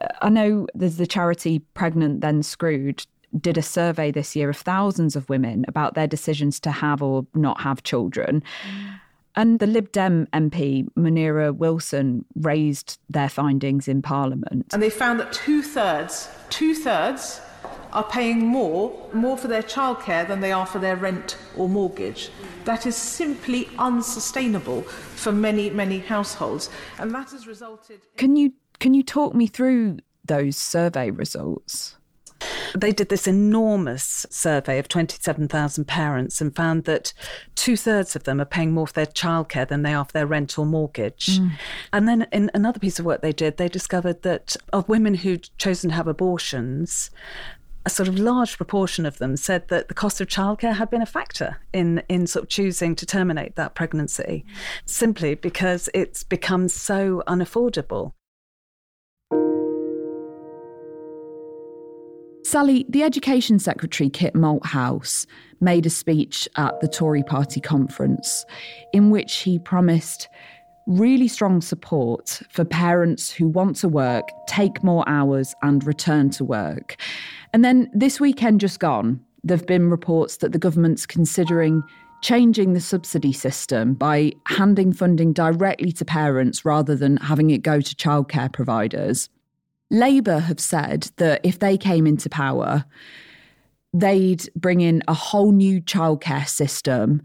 uh, 0.00 0.08
I 0.20 0.28
know 0.28 0.66
there's 0.74 0.96
the 0.96 1.06
charity 1.06 1.60
Pregnant 1.74 2.20
Then 2.20 2.42
Screwed 2.42 3.06
did 3.40 3.56
a 3.56 3.62
survey 3.62 4.10
this 4.10 4.36
year 4.36 4.50
of 4.50 4.56
thousands 4.56 5.16
of 5.16 5.28
women 5.28 5.64
about 5.66 5.94
their 5.94 6.06
decisions 6.06 6.60
to 6.60 6.70
have 6.70 7.02
or 7.02 7.26
not 7.34 7.60
have 7.62 7.82
children. 7.82 8.42
Mm. 8.68 9.00
And 9.34 9.58
the 9.60 9.66
Lib 9.66 9.90
Dem 9.92 10.26
MP, 10.34 10.86
Munira 10.94 11.56
Wilson, 11.56 12.26
raised 12.36 12.98
their 13.08 13.30
findings 13.30 13.88
in 13.88 14.02
Parliament. 14.02 14.66
And 14.74 14.82
they 14.82 14.90
found 14.90 15.18
that 15.20 15.32
two 15.32 15.62
thirds, 15.62 16.28
two 16.50 16.74
thirds 16.74 17.40
are 17.92 18.04
paying 18.04 18.46
more, 18.46 19.08
more 19.12 19.36
for 19.36 19.48
their 19.48 19.62
childcare 19.62 20.26
than 20.26 20.40
they 20.40 20.52
are 20.52 20.66
for 20.66 20.78
their 20.78 20.96
rent 20.96 21.36
or 21.56 21.68
mortgage. 21.68 22.30
That 22.64 22.86
is 22.86 22.96
simply 22.96 23.68
unsustainable 23.78 24.82
for 24.82 25.32
many, 25.32 25.70
many 25.70 25.98
households. 25.98 26.70
And 26.98 27.12
that 27.14 27.30
has 27.30 27.46
resulted. 27.46 28.00
Can 28.16 28.36
you 28.36 28.52
can 28.78 28.94
you 28.94 29.02
talk 29.02 29.34
me 29.34 29.46
through 29.46 29.98
those 30.24 30.56
survey 30.56 31.10
results? 31.10 31.96
They 32.74 32.90
did 32.90 33.10
this 33.10 33.26
enormous 33.26 34.26
survey 34.30 34.78
of 34.78 34.88
27,000 34.88 35.84
parents 35.84 36.40
and 36.40 36.56
found 36.56 36.84
that 36.84 37.12
two 37.54 37.76
thirds 37.76 38.16
of 38.16 38.24
them 38.24 38.40
are 38.40 38.46
paying 38.46 38.72
more 38.72 38.86
for 38.86 38.94
their 38.94 39.06
childcare 39.06 39.68
than 39.68 39.82
they 39.82 39.94
are 39.94 40.04
for 40.04 40.12
their 40.12 40.26
rent 40.26 40.58
or 40.58 40.66
mortgage. 40.66 41.38
Mm. 41.38 41.52
And 41.92 42.08
then 42.08 42.26
in 42.32 42.50
another 42.54 42.80
piece 42.80 42.98
of 42.98 43.04
work 43.04 43.22
they 43.22 43.32
did, 43.32 43.56
they 43.56 43.68
discovered 43.68 44.22
that 44.22 44.56
of 44.72 44.88
women 44.88 45.14
who'd 45.14 45.50
chosen 45.58 45.90
to 45.90 45.96
have 45.96 46.08
abortions, 46.08 47.10
a 47.84 47.90
sort 47.90 48.08
of 48.08 48.18
large 48.18 48.56
proportion 48.56 49.04
of 49.04 49.18
them 49.18 49.36
said 49.36 49.68
that 49.68 49.88
the 49.88 49.94
cost 49.94 50.20
of 50.20 50.28
childcare 50.28 50.74
had 50.74 50.90
been 50.90 51.02
a 51.02 51.06
factor 51.06 51.58
in 51.72 52.02
in 52.08 52.26
sort 52.26 52.44
of 52.44 52.48
choosing 52.48 52.94
to 52.96 53.06
terminate 53.06 53.56
that 53.56 53.74
pregnancy, 53.74 54.44
simply 54.84 55.34
because 55.34 55.88
it's 55.94 56.22
become 56.22 56.68
so 56.68 57.22
unaffordable. 57.26 58.12
Sally, 62.44 62.84
the 62.88 63.02
Education 63.02 63.58
Secretary 63.58 64.10
Kit 64.10 64.34
Malthouse 64.34 65.26
made 65.60 65.86
a 65.86 65.90
speech 65.90 66.48
at 66.56 66.78
the 66.80 66.88
Tory 66.88 67.22
party 67.22 67.60
conference 67.60 68.44
in 68.92 69.10
which 69.10 69.38
he 69.38 69.58
promised 69.58 70.28
really 70.92 71.28
strong 71.28 71.60
support 71.60 72.42
for 72.50 72.64
parents 72.64 73.30
who 73.30 73.48
want 73.48 73.76
to 73.76 73.88
work, 73.88 74.28
take 74.46 74.82
more 74.82 75.08
hours, 75.08 75.54
and 75.62 75.84
return 75.84 76.30
to 76.30 76.44
work. 76.44 76.96
And 77.52 77.64
then 77.64 77.90
this 77.94 78.20
weekend 78.20 78.60
just 78.60 78.80
gone, 78.80 79.20
there 79.44 79.56
have 79.56 79.66
been 79.66 79.90
reports 79.90 80.38
that 80.38 80.52
the 80.52 80.58
government's 80.58 81.06
considering 81.06 81.82
changing 82.22 82.72
the 82.72 82.80
subsidy 82.80 83.32
system 83.32 83.94
by 83.94 84.32
handing 84.46 84.92
funding 84.92 85.32
directly 85.32 85.90
to 85.92 86.04
parents 86.04 86.64
rather 86.64 86.94
than 86.94 87.16
having 87.16 87.50
it 87.50 87.62
go 87.62 87.80
to 87.80 87.94
childcare 87.96 88.52
providers. 88.52 89.28
Labour 89.90 90.38
have 90.38 90.60
said 90.60 91.10
that 91.16 91.40
if 91.42 91.58
they 91.58 91.76
came 91.76 92.06
into 92.06 92.30
power, 92.30 92.84
they'd 93.92 94.48
bring 94.54 94.80
in 94.80 95.02
a 95.08 95.14
whole 95.14 95.52
new 95.52 95.80
childcare 95.80 96.48
system, 96.48 97.20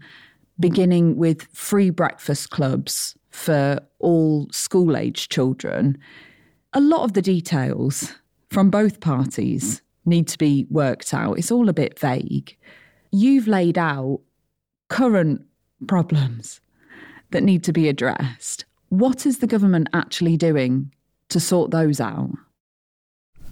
beginning 0.58 1.16
with 1.16 1.44
free 1.52 1.90
breakfast 1.90 2.50
clubs 2.50 3.14
for 3.38 3.78
all 4.00 4.48
school 4.50 4.96
age 4.96 5.28
children. 5.28 5.96
A 6.72 6.80
lot 6.80 7.04
of 7.04 7.12
the 7.12 7.22
details 7.22 8.12
from 8.50 8.68
both 8.68 9.00
parties 9.00 9.80
need 10.04 10.26
to 10.28 10.38
be 10.38 10.66
worked 10.70 11.14
out. 11.14 11.38
It's 11.38 11.50
all 11.50 11.68
a 11.68 11.72
bit 11.72 11.98
vague. 11.98 12.56
You've 13.12 13.46
laid 13.46 13.78
out 13.78 14.20
current 14.88 15.46
problems 15.86 16.60
that 17.30 17.42
need 17.42 17.62
to 17.64 17.72
be 17.72 17.88
addressed. 17.88 18.64
What 18.88 19.24
is 19.24 19.38
the 19.38 19.46
government 19.46 19.88
actually 19.92 20.36
doing 20.36 20.92
to 21.28 21.38
sort 21.38 21.70
those 21.70 22.00
out? 22.00 22.32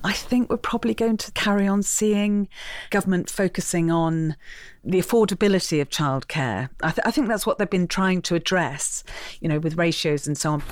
I 0.07 0.13
think 0.13 0.49
we're 0.49 0.57
probably 0.57 0.95
going 0.95 1.17
to 1.17 1.33
carry 1.33 1.67
on 1.67 1.83
seeing 1.83 2.49
government 2.91 3.29
focusing 3.29 3.91
on 3.91 4.37
the 4.85 5.01
affordability 5.01 5.81
of 5.81 5.91
childcare. 5.91 6.69
I, 6.81 6.91
th- 6.93 7.05
I 7.05 7.11
think 7.11 7.27
that's 7.27 7.45
what 7.45 7.59
they've 7.59 7.69
been 7.69 7.89
trying 7.89 8.23
to 8.23 8.37
address, 8.37 9.03
you 9.41 9.49
know, 9.49 9.59
with 9.59 9.77
ratios 9.77 10.29
and 10.29 10.39
so 10.39 10.53
on. 10.53 10.63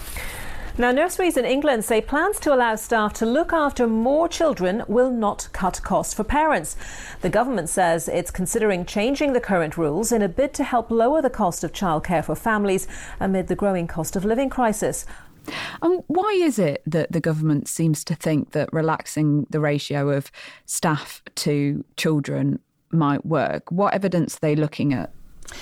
Now, 0.78 0.92
nurseries 0.92 1.36
in 1.36 1.44
England 1.44 1.84
say 1.84 2.00
plans 2.00 2.38
to 2.40 2.54
allow 2.54 2.76
staff 2.76 3.12
to 3.14 3.26
look 3.26 3.52
after 3.52 3.88
more 3.88 4.28
children 4.28 4.84
will 4.86 5.10
not 5.10 5.48
cut 5.52 5.80
costs 5.82 6.14
for 6.14 6.22
parents. 6.22 6.76
The 7.20 7.28
government 7.28 7.68
says 7.68 8.06
it's 8.06 8.30
considering 8.30 8.84
changing 8.84 9.32
the 9.32 9.40
current 9.40 9.76
rules 9.76 10.12
in 10.12 10.22
a 10.22 10.28
bid 10.28 10.54
to 10.54 10.64
help 10.64 10.92
lower 10.92 11.20
the 11.20 11.30
cost 11.30 11.64
of 11.64 11.72
childcare 11.72 12.24
for 12.24 12.36
families 12.36 12.86
amid 13.18 13.48
the 13.48 13.56
growing 13.56 13.88
cost 13.88 14.14
of 14.14 14.24
living 14.24 14.48
crisis. 14.48 15.06
And 15.82 16.02
why 16.06 16.32
is 16.40 16.58
it 16.58 16.82
that 16.86 17.12
the 17.12 17.20
government 17.20 17.68
seems 17.68 18.04
to 18.04 18.14
think 18.14 18.52
that 18.52 18.72
relaxing 18.72 19.46
the 19.50 19.60
ratio 19.60 20.10
of 20.10 20.30
staff 20.66 21.22
to 21.36 21.84
children 21.96 22.60
might 22.90 23.24
work? 23.26 23.70
What 23.70 23.94
evidence 23.94 24.36
are 24.36 24.40
they 24.40 24.56
looking 24.56 24.92
at 24.92 25.12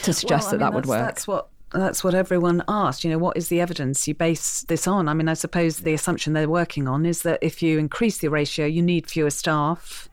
to 0.02 0.12
suggest 0.12 0.44
well, 0.44 0.50
that 0.50 0.56
mean, 0.56 0.60
that 0.60 0.74
would 0.74 0.86
work? 0.86 1.00
That's 1.00 1.26
what 1.26 1.48
that's 1.72 2.04
what 2.04 2.14
everyone 2.14 2.62
asked. 2.68 3.02
You 3.02 3.10
know, 3.10 3.18
what 3.18 3.36
is 3.36 3.48
the 3.48 3.60
evidence 3.60 4.06
you 4.06 4.14
base 4.14 4.62
this 4.62 4.86
on? 4.86 5.08
I 5.08 5.14
mean, 5.14 5.28
I 5.28 5.34
suppose 5.34 5.78
the 5.78 5.94
assumption 5.94 6.34
they're 6.34 6.48
working 6.48 6.86
on 6.86 7.06
is 7.06 7.22
that 7.22 7.38
if 7.42 7.62
you 7.62 7.78
increase 7.78 8.18
the 8.18 8.28
ratio, 8.28 8.66
you 8.66 8.82
need 8.82 9.08
fewer 9.08 9.30
staff, 9.30 10.08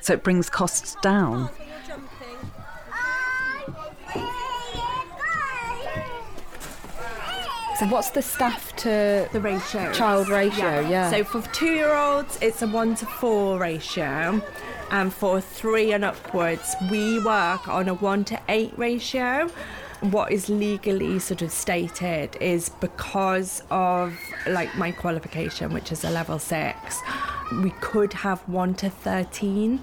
so 0.00 0.14
it 0.14 0.22
brings 0.22 0.48
costs 0.48 0.96
down. 1.02 1.50
So, 7.82 7.88
what's 7.88 8.10
the 8.10 8.22
staff 8.22 8.76
to 8.76 9.28
the 9.32 9.40
ratio 9.40 9.92
child 9.92 10.28
ratio? 10.28 10.80
Yeah. 10.80 10.88
yeah. 10.88 11.10
So 11.10 11.24
for 11.24 11.42
two-year-olds, 11.52 12.38
it's 12.40 12.62
a 12.62 12.68
one 12.68 12.94
to 12.94 13.06
four 13.06 13.58
ratio, 13.58 14.40
and 14.92 15.12
for 15.12 15.40
three 15.40 15.92
and 15.92 16.04
upwards, 16.04 16.76
we 16.92 17.18
work 17.18 17.66
on 17.66 17.88
a 17.88 17.94
one 17.94 18.24
to 18.26 18.40
eight 18.48 18.72
ratio 18.78 19.50
what 20.02 20.32
is 20.32 20.48
legally 20.48 21.18
sort 21.20 21.42
of 21.42 21.52
stated 21.52 22.36
is 22.40 22.68
because 22.68 23.62
of 23.70 24.16
like 24.48 24.76
my 24.76 24.90
qualification, 24.90 25.72
which 25.72 25.92
is 25.92 26.04
a 26.04 26.10
level 26.10 26.38
six, 26.40 27.00
we 27.62 27.70
could 27.80 28.12
have 28.12 28.40
one 28.48 28.74
to 28.74 28.90
13, 28.90 29.80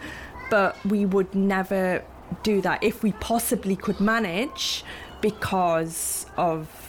but 0.49 0.75
we 0.85 1.05
would 1.05 1.33
never 1.33 2.03
do 2.43 2.59
that 2.61 2.83
if 2.83 3.01
we 3.01 3.13
possibly 3.13 3.77
could 3.77 3.99
manage 4.01 4.83
because 5.21 6.25
of 6.37 6.88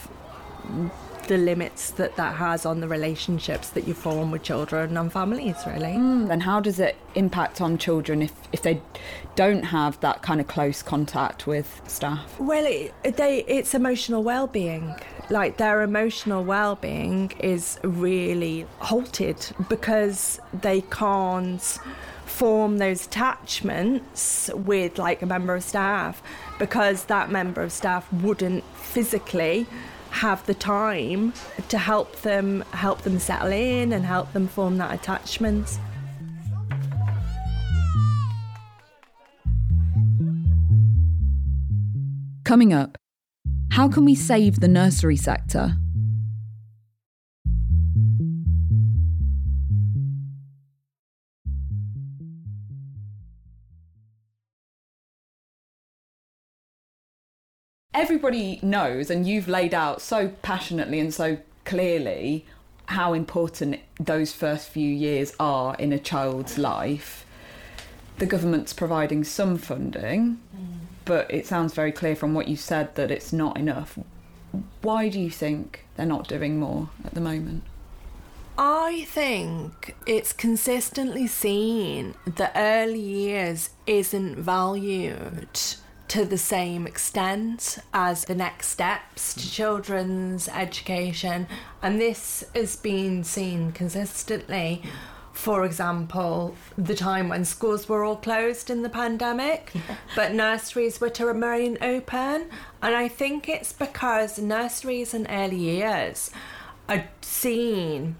the 1.30 1.38
limits 1.38 1.92
that 1.92 2.16
that 2.16 2.34
has 2.34 2.66
on 2.66 2.80
the 2.80 2.88
relationships 2.88 3.70
that 3.70 3.86
you 3.86 3.94
form 3.94 4.32
with 4.32 4.42
children 4.42 4.96
and 4.96 5.12
families 5.12 5.56
really. 5.64 5.94
Mm, 5.94 6.28
and 6.28 6.42
how 6.42 6.58
does 6.58 6.80
it 6.80 6.96
impact 7.14 7.60
on 7.60 7.78
children 7.78 8.20
if, 8.22 8.32
if 8.52 8.62
they 8.62 8.82
don't 9.36 9.62
have 9.62 10.00
that 10.00 10.22
kind 10.22 10.40
of 10.40 10.48
close 10.48 10.82
contact 10.82 11.46
with 11.46 11.80
staff? 11.86 12.38
Well 12.40 12.66
it, 12.66 13.16
they 13.16 13.44
it's 13.44 13.74
emotional 13.74 14.24
well-being. 14.24 14.92
Like 15.30 15.58
their 15.58 15.82
emotional 15.82 16.42
well-being 16.42 17.30
is 17.38 17.78
really 17.84 18.66
halted 18.80 19.46
because 19.68 20.40
they 20.52 20.80
can't 20.80 21.78
form 22.26 22.78
those 22.78 23.06
attachments 23.06 24.50
with 24.52 24.98
like 24.98 25.22
a 25.22 25.26
member 25.26 25.54
of 25.54 25.62
staff 25.62 26.22
because 26.58 27.04
that 27.04 27.30
member 27.30 27.62
of 27.62 27.70
staff 27.70 28.12
wouldn't 28.12 28.64
physically 28.76 29.66
have 30.10 30.44
the 30.46 30.54
time 30.54 31.32
to 31.68 31.78
help 31.78 32.20
them 32.22 32.62
help 32.72 33.02
them 33.02 33.18
settle 33.18 33.52
in 33.52 33.92
and 33.92 34.04
help 34.04 34.32
them 34.32 34.48
form 34.48 34.78
that 34.78 34.94
attachment. 34.94 35.78
Coming 42.44 42.72
up, 42.72 42.98
how 43.70 43.88
can 43.88 44.04
we 44.04 44.14
save 44.14 44.58
the 44.58 44.68
nursery 44.68 45.16
sector? 45.16 45.76
Everybody 58.00 58.58
knows, 58.62 59.10
and 59.10 59.28
you've 59.28 59.46
laid 59.46 59.74
out 59.74 60.00
so 60.00 60.28
passionately 60.40 60.98
and 60.98 61.12
so 61.12 61.36
clearly 61.66 62.46
how 62.86 63.12
important 63.12 63.78
those 64.00 64.32
first 64.32 64.70
few 64.70 64.88
years 64.88 65.34
are 65.38 65.74
in 65.76 65.92
a 65.92 65.98
child's 65.98 66.56
life. 66.56 67.26
The 68.16 68.24
government's 68.24 68.72
providing 68.72 69.22
some 69.24 69.58
funding, 69.58 70.40
mm. 70.56 70.78
but 71.04 71.30
it 71.30 71.46
sounds 71.46 71.74
very 71.74 71.92
clear 71.92 72.16
from 72.16 72.32
what 72.32 72.48
you 72.48 72.56
said 72.56 72.94
that 72.94 73.10
it's 73.10 73.34
not 73.34 73.58
enough. 73.58 73.98
Why 74.80 75.10
do 75.10 75.20
you 75.20 75.30
think 75.30 75.84
they're 75.96 76.06
not 76.06 76.26
doing 76.26 76.58
more 76.58 76.88
at 77.04 77.12
the 77.12 77.20
moment? 77.20 77.64
I 78.56 79.04
think 79.08 79.94
it's 80.06 80.32
consistently 80.32 81.26
seen 81.26 82.14
that 82.24 82.52
early 82.56 82.98
years 82.98 83.70
isn't 83.86 84.36
valued 84.36 85.48
to 86.10 86.24
the 86.24 86.36
same 86.36 86.88
extent 86.88 87.78
as 87.94 88.24
the 88.24 88.34
next 88.34 88.66
steps 88.66 89.32
to 89.32 89.48
children's 89.48 90.48
education. 90.48 91.46
And 91.82 92.00
this 92.00 92.42
has 92.52 92.74
been 92.74 93.22
seen 93.22 93.70
consistently. 93.70 94.82
For 95.32 95.64
example, 95.64 96.56
the 96.76 96.96
time 96.96 97.28
when 97.28 97.44
schools 97.44 97.88
were 97.88 98.02
all 98.02 98.16
closed 98.16 98.70
in 98.70 98.82
the 98.82 98.88
pandemic, 98.88 99.72
but 100.16 100.34
nurseries 100.34 101.00
were 101.00 101.10
to 101.10 101.26
remain 101.26 101.78
open. 101.80 102.50
And 102.82 102.96
I 102.96 103.06
think 103.06 103.48
it's 103.48 103.72
because 103.72 104.36
nurseries 104.36 105.14
and 105.14 105.28
early 105.30 105.58
years 105.58 106.32
are 106.88 107.08
seen 107.20 108.16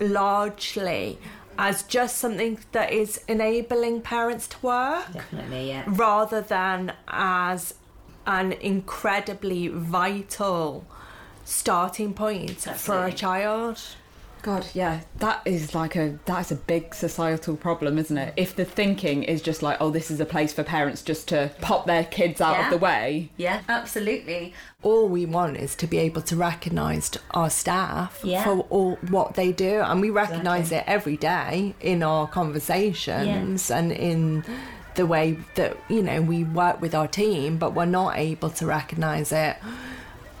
largely 0.00 1.18
as 1.58 1.82
just 1.84 2.16
something 2.18 2.58
that 2.72 2.92
is 2.92 3.20
enabling 3.28 4.02
parents 4.02 4.46
to 4.48 4.56
work. 4.62 5.12
Definitely, 5.12 5.68
yeah. 5.68 5.84
Rather 5.86 6.40
than 6.40 6.92
as 7.08 7.74
an 8.26 8.52
incredibly 8.52 9.68
vital 9.68 10.86
starting 11.44 12.14
point 12.14 12.66
Absolutely. 12.66 12.78
for 12.78 13.06
a 13.06 13.12
child. 13.12 13.80
God, 14.42 14.66
yeah, 14.74 15.02
that 15.18 15.40
is 15.44 15.72
like 15.72 15.94
a 15.94 16.18
that's 16.24 16.50
a 16.50 16.56
big 16.56 16.96
societal 16.96 17.56
problem, 17.56 17.96
isn't 17.96 18.18
it? 18.18 18.34
If 18.36 18.56
the 18.56 18.64
thinking 18.64 19.22
is 19.22 19.40
just 19.40 19.62
like, 19.62 19.76
oh, 19.80 19.90
this 19.90 20.10
is 20.10 20.18
a 20.18 20.26
place 20.26 20.52
for 20.52 20.64
parents 20.64 21.00
just 21.02 21.28
to 21.28 21.52
pop 21.60 21.86
their 21.86 22.02
kids 22.04 22.40
out 22.40 22.56
yeah. 22.56 22.64
of 22.64 22.70
the 22.70 22.78
way. 22.78 23.30
Yeah, 23.36 23.62
absolutely. 23.68 24.52
All 24.82 25.08
we 25.08 25.26
want 25.26 25.58
is 25.58 25.76
to 25.76 25.86
be 25.86 25.98
able 25.98 26.22
to 26.22 26.34
recognise 26.34 27.12
our 27.30 27.50
staff 27.50 28.20
yeah. 28.24 28.42
for 28.42 28.60
all 28.68 28.96
what 29.08 29.34
they 29.34 29.52
do, 29.52 29.80
and 29.80 30.00
we 30.00 30.10
recognise 30.10 30.72
exactly. 30.72 30.92
it 30.92 30.96
every 30.96 31.16
day 31.16 31.74
in 31.80 32.02
our 32.02 32.26
conversations 32.26 33.70
yeah. 33.70 33.78
and 33.78 33.92
in 33.92 34.44
the 34.96 35.06
way 35.06 35.38
that 35.54 35.76
you 35.88 36.02
know 36.02 36.20
we 36.20 36.42
work 36.42 36.80
with 36.80 36.96
our 36.96 37.06
team, 37.06 37.58
but 37.58 37.74
we're 37.74 37.84
not 37.84 38.18
able 38.18 38.50
to 38.50 38.66
recognise 38.66 39.30
it 39.30 39.56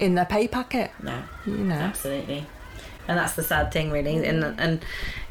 in 0.00 0.16
their 0.16 0.26
pay 0.26 0.48
packet. 0.48 0.90
No, 1.00 1.22
you 1.46 1.58
know, 1.58 1.74
absolutely 1.74 2.46
and 3.08 3.18
that's 3.18 3.34
the 3.34 3.42
sad 3.42 3.72
thing 3.72 3.90
really. 3.90 4.24
And 4.24 4.42
mm-hmm. 4.42 4.60
and 4.60 4.84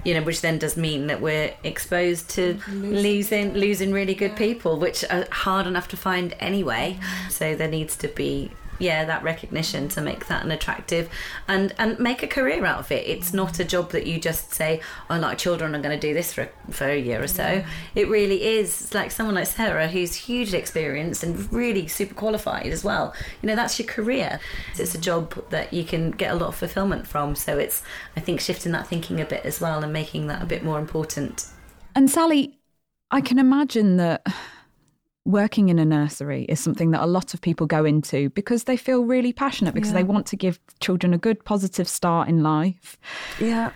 you 0.03 0.13
know 0.13 0.21
which 0.21 0.41
then 0.41 0.57
does 0.57 0.77
mean 0.77 1.07
that 1.07 1.21
we're 1.21 1.53
exposed 1.63 2.29
to 2.31 2.55
mm-hmm. 2.55 2.91
losing 2.91 3.53
losing 3.53 3.91
really 3.91 4.15
good 4.15 4.36
people 4.36 4.79
which 4.79 5.03
are 5.10 5.25
hard 5.31 5.67
enough 5.67 5.88
to 5.89 5.97
find 5.97 6.36
anyway. 6.39 6.97
Mm-hmm. 6.99 7.29
So 7.29 7.55
there 7.55 7.67
needs 7.67 7.95
to 7.97 8.07
be 8.07 8.51
yeah 8.81 9.05
that 9.05 9.23
recognition 9.23 9.87
to 9.89 10.01
make 10.01 10.27
that 10.27 10.43
an 10.43 10.51
attractive 10.51 11.09
and 11.47 11.73
and 11.77 11.99
make 11.99 12.23
a 12.23 12.27
career 12.27 12.65
out 12.65 12.79
of 12.79 12.91
it. 12.91 13.07
It's 13.07 13.31
mm. 13.31 13.35
not 13.35 13.59
a 13.59 13.63
job 13.63 13.91
that 13.91 14.07
you 14.07 14.19
just 14.19 14.53
say 14.53 14.81
oh 15.09 15.17
like 15.17 15.37
children 15.37 15.75
are 15.75 15.81
going 15.81 15.97
to 15.97 16.07
do 16.07 16.13
this 16.13 16.33
for 16.33 16.49
for 16.69 16.87
a 16.89 16.99
year 16.99 17.21
or 17.21 17.27
so. 17.27 17.43
Mm. 17.43 17.65
It 17.95 18.09
really 18.09 18.43
is. 18.43 18.81
It's 18.81 18.93
like 18.93 19.11
someone 19.11 19.35
like 19.35 19.47
Sarah 19.47 19.87
who's 19.87 20.15
hugely 20.15 20.59
experienced 20.59 21.23
and 21.23 21.51
really 21.51 21.87
super 21.87 22.15
qualified 22.15 22.67
as 22.67 22.83
well. 22.83 23.13
You 23.41 23.47
know 23.47 23.55
that's 23.55 23.77
your 23.79 23.87
career. 23.87 24.39
It's 24.77 24.95
a 24.95 24.97
mm. 24.97 25.01
job 25.01 25.49
that 25.49 25.71
you 25.73 25.83
can 25.83 26.11
get 26.11 26.31
a 26.31 26.35
lot 26.35 26.49
of 26.49 26.55
fulfillment 26.55 27.07
from. 27.07 27.35
So 27.35 27.57
it's 27.57 27.83
I 28.15 28.19
think 28.19 28.39
shifting 28.41 28.71
that 28.71 28.87
thinking 28.87 29.21
a 29.21 29.25
bit 29.25 29.45
as 29.45 29.61
well 29.61 29.83
and 29.83 29.93
making 29.93 30.27
that 30.27 30.41
a 30.41 30.45
bit 30.45 30.63
more 30.63 30.79
important. 30.79 31.45
And 31.95 32.09
Sally, 32.09 32.59
I 33.11 33.21
can 33.21 33.37
imagine 33.37 33.97
that 33.97 34.25
working 35.25 35.69
in 35.69 35.77
a 35.77 35.86
nursery 35.86 36.45
is 36.45 36.60
something 36.60 36.91
that 36.91 37.01
a 37.01 37.05
lot 37.05 37.34
of 37.34 37.41
people 37.41 37.67
go 37.67 37.86
into 37.86 38.29
because 38.31 38.63
they 38.63 38.75
feel 38.77 39.03
really 39.03 39.31
passionate 39.31 39.73
because 39.73 39.89
Yeah. 39.91 39.97
they 39.99 40.03
want 40.03 40.25
to 40.27 40.36
give 40.36 40.60
children 40.79 41.13
a 41.13 41.17
good 41.17 41.45
positive 41.45 41.88
start 41.88 42.27
in 42.27 42.41
life. 42.41 42.97
Yeah. 43.39 43.71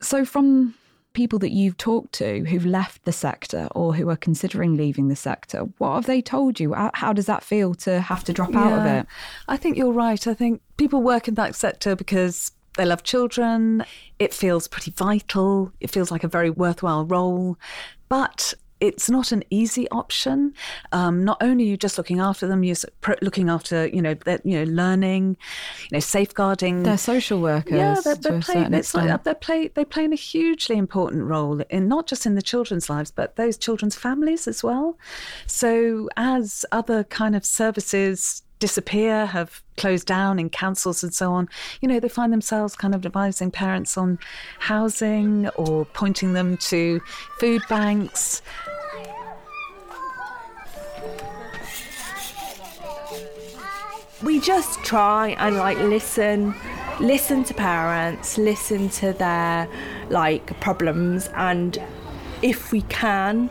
So 0.00 0.24
from 0.24 0.74
people 1.12 1.38
that 1.38 1.50
you've 1.52 1.76
talked 1.76 2.12
to 2.14 2.44
who've 2.44 2.66
left 2.66 3.04
the 3.04 3.12
sector 3.12 3.68
or 3.74 3.94
who 3.94 4.08
are 4.10 4.16
considering 4.16 4.76
leaving 4.76 5.08
the 5.08 5.16
sector, 5.16 5.60
what 5.78 5.94
have 5.94 6.06
they 6.06 6.20
told 6.20 6.58
you? 6.60 6.74
How, 6.74 6.90
how 6.94 7.12
does 7.12 7.26
that 7.26 7.42
feel 7.44 7.74
to 7.76 8.00
have 8.00 8.24
to 8.24 8.32
drop 8.32 8.54
out 8.54 8.78
of 8.78 8.84
it? 8.86 9.06
I 9.48 9.56
think 9.56 9.76
you're 9.76 9.92
right. 9.92 10.26
I 10.26 10.34
think 10.34 10.60
people 10.76 11.02
work 11.02 11.28
in 11.28 11.34
that 11.34 11.54
sector 11.54 11.94
because 11.96 12.52
they 12.76 12.84
love 12.84 13.02
children. 13.02 13.84
It 14.18 14.34
feels 14.34 14.68
pretty 14.68 14.90
vital. 14.92 15.72
It 15.80 15.90
feels 15.90 16.10
like 16.10 16.22
a 16.24 16.28
very 16.28 16.50
worthwhile 16.50 17.04
role. 17.04 17.56
But 18.08 18.54
it's 18.80 19.10
not 19.10 19.32
an 19.32 19.42
easy 19.50 19.88
option. 19.90 20.54
Um, 20.92 21.24
not 21.24 21.42
only 21.42 21.64
are 21.64 21.66
you 21.68 21.76
just 21.76 21.98
looking 21.98 22.20
after 22.20 22.46
them, 22.46 22.62
you're 22.62 22.76
looking 23.22 23.48
after, 23.48 23.86
you 23.88 24.00
know, 24.00 24.14
their, 24.14 24.40
you 24.44 24.58
know, 24.64 24.70
learning, 24.70 25.36
you 25.82 25.96
know, 25.96 26.00
safeguarding. 26.00 26.82
They're 26.82 26.98
social 26.98 27.40
workers 27.40 27.72
Yeah, 27.72 27.96
they're, 28.02 28.14
they're 28.14 28.40
playing. 28.40 28.74
It's 28.74 28.94
like, 28.94 29.04
extent. 29.04 29.24
they 29.24 29.34
play. 29.34 29.68
They 29.68 29.84
play 29.84 30.04
a 30.06 30.14
hugely 30.14 30.76
important 30.76 31.24
role 31.24 31.60
in 31.70 31.88
not 31.88 32.06
just 32.06 32.26
in 32.26 32.34
the 32.34 32.42
children's 32.42 32.88
lives, 32.88 33.10
but 33.10 33.36
those 33.36 33.56
children's 33.56 33.96
families 33.96 34.46
as 34.46 34.62
well. 34.62 34.98
So 35.46 36.08
as 36.16 36.64
other 36.72 37.04
kind 37.04 37.34
of 37.34 37.44
services 37.44 38.42
disappear, 38.58 39.26
have 39.26 39.62
closed 39.76 40.06
down 40.06 40.38
in 40.38 40.50
councils 40.50 41.02
and 41.02 41.14
so 41.14 41.32
on, 41.32 41.48
you 41.80 41.88
know, 41.88 42.00
they 42.00 42.08
find 42.08 42.32
themselves 42.32 42.74
kind 42.76 42.94
of 42.94 43.04
advising 43.06 43.50
parents 43.50 43.96
on 43.96 44.18
housing 44.58 45.48
or 45.50 45.84
pointing 45.86 46.32
them 46.32 46.56
to 46.58 47.00
food 47.38 47.62
banks. 47.68 48.42
we 54.22 54.40
just 54.40 54.82
try 54.82 55.28
and 55.38 55.56
like 55.56 55.78
listen 55.78 56.52
listen 56.98 57.44
to 57.44 57.54
parents 57.54 58.36
listen 58.36 58.88
to 58.88 59.12
their 59.12 59.68
like 60.10 60.58
problems 60.60 61.28
and 61.34 61.80
if 62.42 62.72
we 62.72 62.82
can 62.82 63.48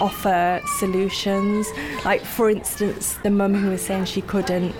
offer 0.00 0.60
solutions 0.78 1.68
like 2.04 2.22
for 2.22 2.50
instance 2.50 3.14
the 3.22 3.30
mum 3.30 3.54
who 3.54 3.70
was 3.70 3.82
saying 3.82 4.04
she 4.04 4.22
couldn't 4.22 4.74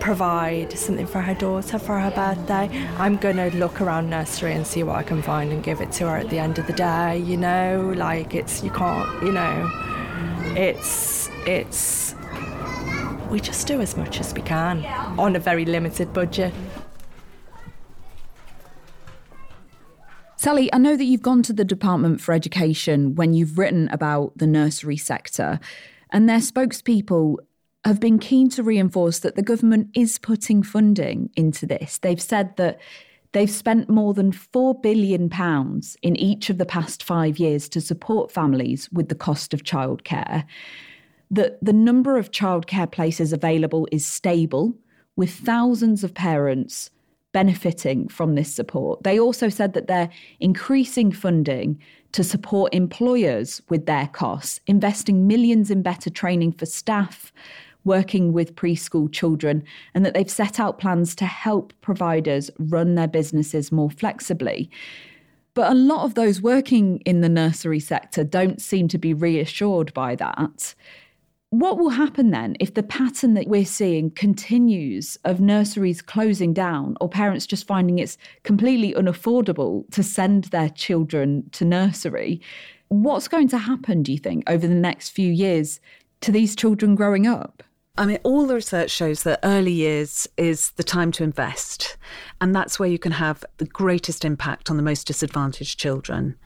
provide 0.00 0.76
something 0.76 1.06
for 1.06 1.20
her 1.20 1.34
daughter 1.34 1.78
for 1.78 1.98
her 1.98 2.10
birthday 2.10 2.68
i'm 2.98 3.16
going 3.16 3.36
to 3.36 3.54
look 3.56 3.80
around 3.80 4.10
nursery 4.10 4.52
and 4.52 4.66
see 4.66 4.82
what 4.82 4.96
i 4.96 5.02
can 5.02 5.22
find 5.22 5.52
and 5.52 5.62
give 5.62 5.80
it 5.80 5.92
to 5.92 6.08
her 6.08 6.16
at 6.16 6.28
the 6.30 6.38
end 6.38 6.58
of 6.58 6.66
the 6.66 6.72
day 6.72 7.18
you 7.18 7.36
know 7.36 7.92
like 7.96 8.34
it's 8.34 8.62
you 8.64 8.70
can't 8.70 9.22
you 9.22 9.30
know 9.30 9.70
it's 10.56 11.28
it's 11.46 12.14
we 13.32 13.40
just 13.40 13.66
do 13.66 13.80
as 13.80 13.96
much 13.96 14.20
as 14.20 14.34
we 14.34 14.42
can 14.42 14.84
on 15.18 15.34
a 15.34 15.38
very 15.38 15.64
limited 15.64 16.12
budget. 16.12 16.52
Sally, 20.42 20.68
I 20.72 20.78
know 20.78 20.96
that 20.96 21.04
you've 21.04 21.22
gone 21.22 21.44
to 21.44 21.52
the 21.52 21.64
Department 21.64 22.20
for 22.20 22.34
Education 22.34 23.14
when 23.14 23.32
you've 23.32 23.58
written 23.58 23.88
about 23.90 24.36
the 24.36 24.46
nursery 24.48 24.96
sector, 24.96 25.60
and 26.10 26.28
their 26.28 26.40
spokespeople 26.40 27.36
have 27.84 28.00
been 28.00 28.18
keen 28.18 28.50
to 28.50 28.64
reinforce 28.64 29.20
that 29.20 29.36
the 29.36 29.42
government 29.44 29.90
is 29.94 30.18
putting 30.18 30.64
funding 30.64 31.30
into 31.36 31.64
this. 31.64 31.98
They've 31.98 32.20
said 32.20 32.56
that 32.56 32.80
they've 33.30 33.48
spent 33.48 33.88
more 33.88 34.14
than 34.14 34.32
£4 34.32 34.82
billion 34.82 35.30
in 36.02 36.16
each 36.16 36.50
of 36.50 36.58
the 36.58 36.66
past 36.66 37.04
five 37.04 37.38
years 37.38 37.68
to 37.68 37.80
support 37.80 38.32
families 38.32 38.90
with 38.90 39.10
the 39.10 39.14
cost 39.14 39.54
of 39.54 39.62
childcare. 39.62 40.44
That 41.30 41.64
the 41.64 41.72
number 41.72 42.16
of 42.16 42.32
childcare 42.32 42.90
places 42.90 43.32
available 43.32 43.86
is 43.92 44.04
stable, 44.04 44.74
with 45.14 45.30
thousands 45.30 46.02
of 46.02 46.14
parents 46.14 46.90
benefiting 47.32 48.08
from 48.08 48.34
this 48.34 48.52
support. 48.52 49.02
They 49.02 49.18
also 49.18 49.48
said 49.48 49.72
that 49.72 49.88
they're 49.88 50.10
increasing 50.40 51.12
funding 51.12 51.80
to 52.12 52.22
support 52.22 52.74
employers 52.74 53.62
with 53.68 53.86
their 53.86 54.06
costs, 54.08 54.60
investing 54.66 55.26
millions 55.26 55.70
in 55.70 55.82
better 55.82 56.10
training 56.10 56.52
for 56.52 56.66
staff 56.66 57.32
working 57.84 58.32
with 58.32 58.54
preschool 58.54 59.10
children, 59.10 59.64
and 59.94 60.04
that 60.04 60.14
they've 60.14 60.30
set 60.30 60.60
out 60.60 60.78
plans 60.78 61.14
to 61.16 61.26
help 61.26 61.72
providers 61.80 62.50
run 62.58 62.94
their 62.94 63.08
businesses 63.08 63.72
more 63.72 63.90
flexibly. 63.90 64.70
But 65.54 65.72
a 65.72 65.74
lot 65.74 66.04
of 66.04 66.14
those 66.14 66.40
working 66.40 67.00
in 67.00 67.20
the 67.20 67.28
nursery 67.28 67.80
sector 67.80 68.24
don't 68.24 68.60
seem 68.60 68.88
to 68.88 68.98
be 68.98 69.12
reassured 69.12 69.92
by 69.92 70.14
that. 70.16 70.74
What 71.52 71.76
will 71.76 71.90
happen 71.90 72.30
then 72.30 72.56
if 72.60 72.72
the 72.72 72.82
pattern 72.82 73.34
that 73.34 73.46
we're 73.46 73.66
seeing 73.66 74.10
continues 74.12 75.18
of 75.22 75.38
nurseries 75.38 76.00
closing 76.00 76.54
down 76.54 76.96
or 76.98 77.10
parents 77.10 77.46
just 77.46 77.66
finding 77.66 77.98
it's 77.98 78.16
completely 78.42 78.94
unaffordable 78.94 79.84
to 79.90 80.02
send 80.02 80.44
their 80.44 80.70
children 80.70 81.50
to 81.52 81.66
nursery? 81.66 82.40
What's 82.88 83.28
going 83.28 83.48
to 83.48 83.58
happen, 83.58 84.02
do 84.02 84.12
you 84.12 84.18
think, 84.18 84.48
over 84.48 84.66
the 84.66 84.74
next 84.74 85.10
few 85.10 85.30
years 85.30 85.78
to 86.22 86.32
these 86.32 86.56
children 86.56 86.94
growing 86.94 87.26
up? 87.26 87.62
I 87.98 88.06
mean, 88.06 88.20
all 88.22 88.46
the 88.46 88.54
research 88.54 88.90
shows 88.90 89.22
that 89.24 89.40
early 89.42 89.70
years 89.70 90.26
is 90.38 90.70
the 90.72 90.82
time 90.82 91.12
to 91.12 91.24
invest, 91.24 91.98
and 92.40 92.54
that's 92.54 92.78
where 92.78 92.88
you 92.88 92.98
can 92.98 93.12
have 93.12 93.44
the 93.58 93.66
greatest 93.66 94.24
impact 94.24 94.70
on 94.70 94.78
the 94.78 94.82
most 94.82 95.06
disadvantaged 95.06 95.78
children. 95.78 96.36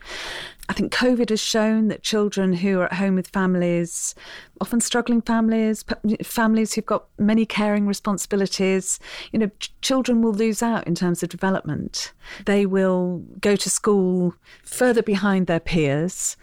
I 0.69 0.73
think 0.73 0.93
COVID 0.93 1.29
has 1.29 1.39
shown 1.39 1.87
that 1.87 2.03
children 2.03 2.53
who 2.53 2.81
are 2.81 2.87
at 2.87 2.95
home 2.95 3.15
with 3.15 3.29
families, 3.29 4.17
often 4.61 4.81
struggling 4.81 5.23
families, 5.23 5.85
families 6.25 6.75
who've 6.75 6.85
got 6.85 7.07
many 7.17 7.47
caring 7.47 7.87
responsibilities, 7.87 8.99
you 9.31 9.39
know, 9.39 9.51
ch- 9.61 9.73
children 9.83 10.23
will 10.23 10.35
lose 10.35 10.65
out 10.65 10.85
in 10.89 10.97
terms 10.97 11.23
of 11.23 11.29
development. 11.29 12.13
They 12.47 12.67
will 12.67 13.19
go 13.41 13.55
to 13.55 13.71
school 13.71 14.35
further 14.65 15.03
behind 15.03 15.47
their 15.47 15.61
peers. 15.61 16.37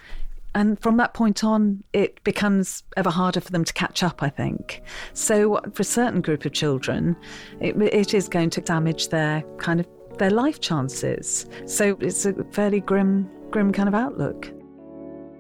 And 0.56 0.80
from 0.80 0.98
that 0.98 1.14
point 1.14 1.44
on, 1.44 1.84
it 1.94 2.24
becomes 2.24 2.84
ever 2.96 3.10
harder 3.10 3.42
for 3.42 3.52
them 3.52 3.64
to 3.66 3.74
catch 3.74 4.04
up, 4.04 4.22
I 4.22 4.30
think. 4.30 4.84
So, 5.14 5.60
for 5.74 5.82
a 5.82 5.86
certain 5.86 6.22
group 6.22 6.46
of 6.46 6.54
children, 6.54 7.16
it, 7.60 7.76
it 7.82 8.14
is 8.14 8.30
going 8.30 8.52
to 8.52 8.62
damage 8.62 9.10
their 9.10 9.42
kind 9.58 9.80
of 9.80 9.88
their 10.20 10.30
life 10.30 10.60
chances. 10.62 11.48
So, 11.66 11.98
it's 12.00 12.26
a 12.26 12.34
fairly 12.52 12.82
grim, 12.82 13.28
grim 13.50 13.72
kind 13.72 13.90
of 13.90 13.96
outlook. 13.96 14.52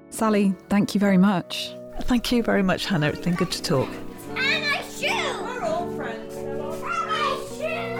Sally, 0.09 0.55
thank 0.69 0.95
you 0.95 0.99
very 0.99 1.17
much. 1.17 1.75
Thank 2.01 2.31
you 2.31 2.41
very 2.41 2.63
much, 2.63 2.85
Hannah. 2.85 3.09
It's 3.09 3.19
been 3.19 3.35
good 3.35 3.51
to 3.51 3.61
talk. 3.61 3.89
And 4.35 4.37
my 4.37 4.81
shoe! 4.81 5.43
We're 5.43 5.61
all 5.63 5.91
friends. 5.91 6.35
And 6.35 6.57
my 7.07 7.37
shoe! 7.57 7.99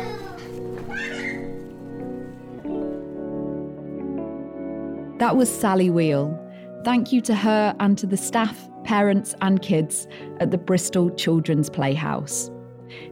That 5.20 5.38
was 5.38 5.48
Sally 5.48 5.92
Weale. 5.92 6.40
Thank 6.84 7.14
you 7.14 7.22
to 7.22 7.36
her 7.36 7.74
and 7.80 7.98
to 7.98 8.06
the 8.06 8.18
staff, 8.18 8.68
parents, 8.84 9.34
and 9.42 9.62
kids 9.62 10.06
at 10.42 10.52
the 10.52 10.58
Bristol 10.58 11.10
Children's 11.12 11.70
Playhouse. 11.70 12.52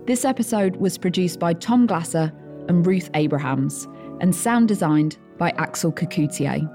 This 0.06 0.26
episode 0.26 0.76
was 0.76 0.98
produced 0.98 1.40
by 1.40 1.54
Tom 1.54 1.86
Glasser 1.86 2.34
and 2.68 2.86
Ruth 2.86 3.10
Abrahams 3.14 3.88
and 4.20 4.36
sound 4.36 4.68
designed 4.68 5.18
by 5.38 5.52
Axel 5.52 5.94
Kacoutié. 5.94 6.70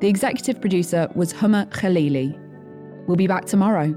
The 0.00 0.08
executive 0.08 0.58
producer 0.58 1.08
was 1.14 1.32
Homa 1.32 1.68
Khaleeli. 1.70 2.34
We'll 3.06 3.16
be 3.16 3.26
back 3.26 3.44
tomorrow. 3.44 3.96